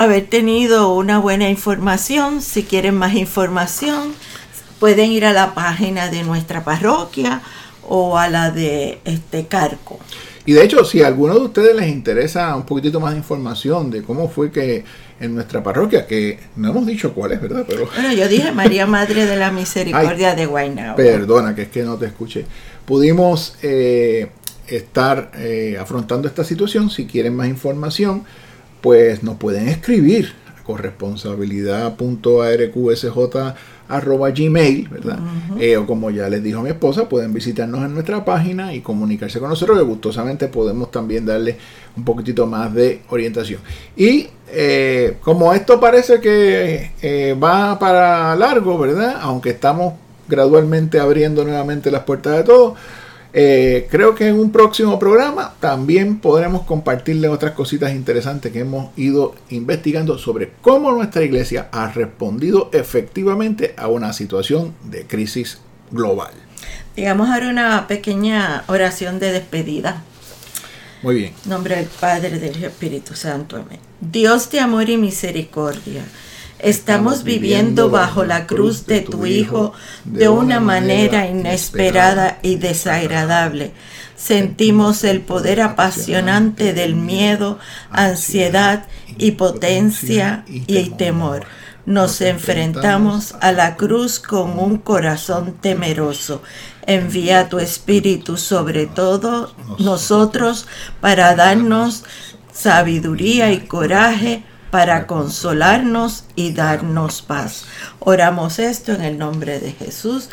haber 0.01 0.25
tenido 0.25 0.95
una 0.95 1.19
buena 1.19 1.51
información. 1.51 2.41
Si 2.41 2.63
quieren 2.63 2.95
más 2.95 3.15
información, 3.15 4.15
pueden 4.79 5.13
ir 5.13 5.27
a 5.27 5.35
la 5.35 5.53
página 5.53 6.09
de 6.09 6.23
nuestra 6.23 6.65
parroquia 6.65 7.43
o 7.87 8.17
a 8.17 8.31
la 8.31 8.51
de 8.51 8.99
este 9.05 9.47
Carco. 9.47 10.01
Y 10.47 10.55
de 10.55 10.65
hecho, 10.65 10.87
si 10.87 11.03
a 11.03 11.07
alguno 11.07 11.35
de 11.35 11.41
ustedes 11.41 11.77
les 11.77 11.91
interesa 11.91 12.57
un 12.57 12.65
poquitito 12.65 12.99
más 12.99 13.13
de 13.13 13.19
información 13.19 13.91
de 13.91 14.03
cómo 14.03 14.31
fue 14.31 14.51
que 14.51 14.85
en 15.21 15.35
nuestra 15.35 15.63
parroquia, 15.63 16.07
que 16.07 16.39
no 16.57 16.71
hemos 16.71 16.87
dicho 16.87 17.13
cuál 17.13 17.33
es, 17.33 17.43
¿verdad? 17.43 17.67
Pero... 17.69 17.87
Bueno, 17.95 18.11
yo 18.15 18.27
dije 18.27 18.53
María 18.53 18.87
Madre 18.87 19.27
de 19.27 19.37
la 19.37 19.53
Misericordia 19.53 20.35
de 20.35 20.47
Guaynabo. 20.47 20.97
Perdona, 20.97 21.55
que 21.55 21.63
es 21.63 21.69
que 21.69 21.83
no 21.83 21.99
te 21.99 22.07
escuché. 22.07 22.47
Pudimos 22.87 23.57
eh, 23.61 24.31
estar 24.67 25.31
eh, 25.35 25.77
afrontando 25.79 26.27
esta 26.27 26.43
situación. 26.43 26.89
Si 26.89 27.05
quieren 27.05 27.37
más 27.37 27.49
información, 27.49 28.25
pues 28.81 29.23
nos 29.23 29.37
pueden 29.37 29.69
escribir 29.69 30.33
a 30.59 30.63
corresponsabilidad.arqsj 30.63 33.55
arroba 33.91 34.31
gmail, 34.31 34.89
¿verdad? 34.89 35.19
Eh, 35.59 35.77
o 35.77 35.85
como 35.85 36.11
ya 36.11 36.29
les 36.29 36.43
dijo 36.43 36.63
mi 36.63 36.71
esposa, 36.71 37.09
pueden 37.09 37.35
visitarnos 37.35 37.85
en 37.85 37.93
nuestra 37.93 38.25
página 38.25 38.73
y 38.73 38.81
comunicarse 38.81 39.41
con 39.41 39.51
nosotros, 39.51 39.79
que 39.79 39.85
gustosamente 39.85 40.47
podemos 40.47 40.91
también 40.93 41.27
darle 41.27 41.57
un 41.97 42.05
poquitito 42.05 42.47
más 42.47 42.73
de 42.73 43.03
orientación. 43.09 43.61
Y 43.97 44.29
eh, 44.49 45.17
como 45.23 45.53
esto 45.53 45.81
parece 45.81 46.21
que 46.21 46.93
eh, 47.03 47.37
va 47.43 47.79
para 47.79 48.37
largo, 48.37 48.79
¿verdad? 48.79 49.17
Aunque 49.21 49.51
estamos 49.51 49.95
gradualmente 50.29 51.01
abriendo 51.01 51.45
nuevamente 51.45 51.91
las 51.91 52.05
puertas 52.05 52.37
de 52.37 52.45
todo, 52.45 52.77
eh, 53.33 53.87
creo 53.91 54.15
que 54.15 54.29
en 54.29 54.39
un 54.39 54.51
próximo 54.51 54.99
programa 54.99 55.55
también 55.61 56.19
podremos 56.19 56.63
compartirle 56.63 57.29
otras 57.29 57.53
cositas 57.53 57.93
interesantes 57.93 58.53
que 58.53 58.61
hemos 58.61 58.91
ido 58.99 59.35
investigando 59.51 60.19
sobre 60.19 60.53
cómo 60.61 60.91
nuestra 60.91 61.23
iglesia 61.23 61.69
ha 61.71 61.91
respondido 61.93 62.71
efectivamente 62.73 63.75
a 63.77 63.89
una 63.89 64.13
situación 64.13 64.75
de 64.85 65.07
crisis 65.07 65.59
global. 65.91 66.33
Digamos 66.97 67.31
ahora 67.31 67.49
una 67.49 67.87
pequeña 67.87 68.65
oración 68.67 69.21
de 69.21 69.33
despedida. 69.33 70.03
Muy 71.03 71.15
bien. 71.15 71.33
En 71.45 71.51
nombre 71.51 71.77
del 71.77 71.87
Padre, 71.87 72.39
del 72.39 72.63
Espíritu 72.63 73.15
Santo. 73.15 73.57
Amén. 73.57 73.79
Dios 74.01 74.51
de 74.51 74.61
amor 74.61 74.91
y 74.91 74.97
misericordia 74.97 76.03
Estamos 76.63 77.25
viviendo 77.25 77.89
bajo 77.89 78.25
la 78.25 78.47
cruz 78.47 78.87
de 78.87 79.01
tu 79.01 79.25
Hijo 79.25 79.73
de 80.05 80.29
una 80.29 80.61
manera 80.61 81.27
inesperada 81.27 82.39
y 82.43 82.57
desagradable. 82.57 83.73
Sentimos 84.15 85.03
el 85.05 85.23
poder 85.23 85.63
apasionante 85.63 86.75
del 86.75 86.95
miedo, 86.95 87.59
ansiedad, 87.91 88.87
impotencia 89.17 90.45
y 90.47 90.91
temor. 90.91 91.47
Nos 91.87 92.21
enfrentamos 92.21 93.35
a 93.41 93.53
la 93.53 93.77
cruz 93.77 94.21
con 94.21 94.59
un 94.59 94.77
corazón 94.77 95.55
temeroso. 95.63 96.43
Envía 96.87 97.49
tu 97.49 97.59
Espíritu 97.59 98.37
sobre 98.37 98.87
todo 98.87 99.55
nosotros 99.79 100.67
para 101.01 101.35
darnos 101.35 102.05
sabiduría 102.53 103.51
y 103.51 103.61
coraje 103.61 104.45
para 104.71 105.07
consolarnos 105.07 106.25
y 106.37 106.53
darnos 106.53 107.23
paz. 107.23 107.65
Oramos 107.99 108.59
esto 108.59 108.93
en 108.93 109.03
el 109.03 109.19
nombre 109.19 109.61
de 109.61 109.73
Jesús, 109.73 110.31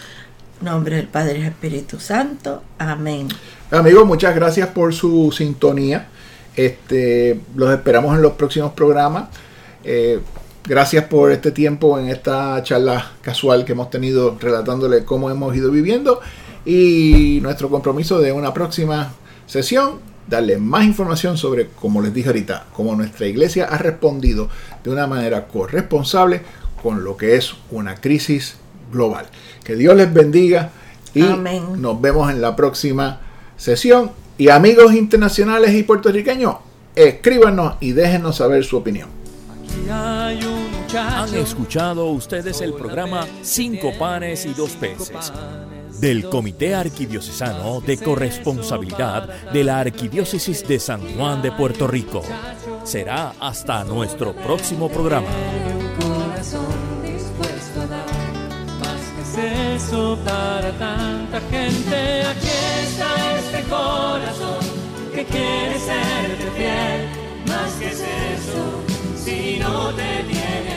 nombre 0.62 0.98
del 0.98 1.08
Padre 1.08 1.40
y 1.40 1.44
Espíritu 1.44 2.00
Santo. 2.00 2.62
Amén. 2.78 3.28
Amigos, 3.72 4.06
muchas 4.06 4.36
gracias 4.36 4.70
por 4.70 4.94
su 4.94 5.32
sintonía. 5.32 6.08
Este, 6.56 7.40
los 7.56 7.72
esperamos 7.72 8.16
en 8.16 8.22
los 8.22 8.34
próximos 8.34 8.74
programas. 8.74 9.30
Eh, 9.84 10.20
gracias 10.66 11.06
por 11.06 11.32
este 11.32 11.52
tiempo 11.52 11.98
en 12.00 12.10
esta 12.10 12.62
charla 12.64 13.12
casual 13.22 13.66
que 13.66 13.72
hemos 13.72 13.90
tenido 13.90 14.38
relatándole 14.40 15.04
cómo 15.06 15.30
hemos 15.30 15.56
ido 15.56 15.72
viviendo 15.72 16.20
y 16.66 17.40
nuestro 17.42 17.70
compromiso 17.70 18.20
de 18.20 18.32
una 18.32 18.54
próxima 18.54 19.14
sesión 19.46 20.00
darle 20.28 20.58
más 20.58 20.86
información 20.86 21.38
sobre, 21.38 21.68
como 21.68 22.02
les 22.02 22.14
dije 22.14 22.28
ahorita, 22.28 22.68
cómo 22.74 22.96
nuestra 22.96 23.28
iglesia 23.28 23.66
ha 23.66 23.78
respondido 23.78 24.50
de 24.84 24.90
una 24.90 25.08
manera 25.08 25.48
corresponsable 25.48 26.42
con 26.82 27.04
lo 27.04 27.18
que 27.18 27.36
es 27.36 27.54
una 27.72 27.96
crisis 27.96 28.58
global. 28.92 29.28
Que 29.64 29.76
Dios 29.76 29.96
les 29.96 30.14
bendiga 30.14 30.72
y 31.14 31.22
nos 31.22 32.00
vemos 32.02 32.32
en 32.32 32.42
la 32.42 32.56
próxima 32.56 33.22
sesión. 33.58 34.12
Y 34.38 34.50
amigos 34.50 34.94
internacionales 34.94 35.74
y 35.74 35.84
puertorriqueños, 35.84 36.58
escríbanos 36.96 37.76
y 37.80 37.94
déjenos 37.94 38.38
saber 38.38 38.64
su 38.64 38.78
opinión. 38.78 39.10
Han 39.90 41.34
escuchado 41.36 42.06
ustedes 42.06 42.62
el 42.62 42.74
programa 42.74 43.26
Cinco 43.42 43.92
panes 43.98 44.46
y 44.46 44.54
dos 44.54 44.72
peces 44.72 45.32
del 46.00 46.30
Comité 46.30 46.76
Arquidiocesano 46.76 47.82
de 47.82 47.98
Corresponsabilidad 47.98 49.52
de 49.52 49.64
la 49.64 49.80
Arquidiócesis 49.80 50.68
de 50.68 50.80
San 50.80 51.02
Juan 51.16 51.42
de 51.42 51.52
Puerto 51.52 51.88
Rico. 51.88 52.22
Será 52.84 53.34
hasta 53.40 53.84
nuestro 53.84 54.34
próximo 54.34 54.90
programa. 54.90 55.28
eso 59.78 60.18
para 60.26 60.72
tanta 60.72 61.40
gente. 61.52 62.24
Aquí 62.24 62.48
está 62.84 63.38
este 63.38 63.64
corazón 63.70 64.60
que 65.14 65.24
quiere 65.26 65.80
serte 65.80 66.52
fiel. 66.56 67.00
Más 67.48 67.72
que 67.80 67.88
es 67.88 68.02
eso, 68.02 68.64
si 69.24 69.60
no 69.60 69.94
te 69.94 70.24
tiene 70.24 70.77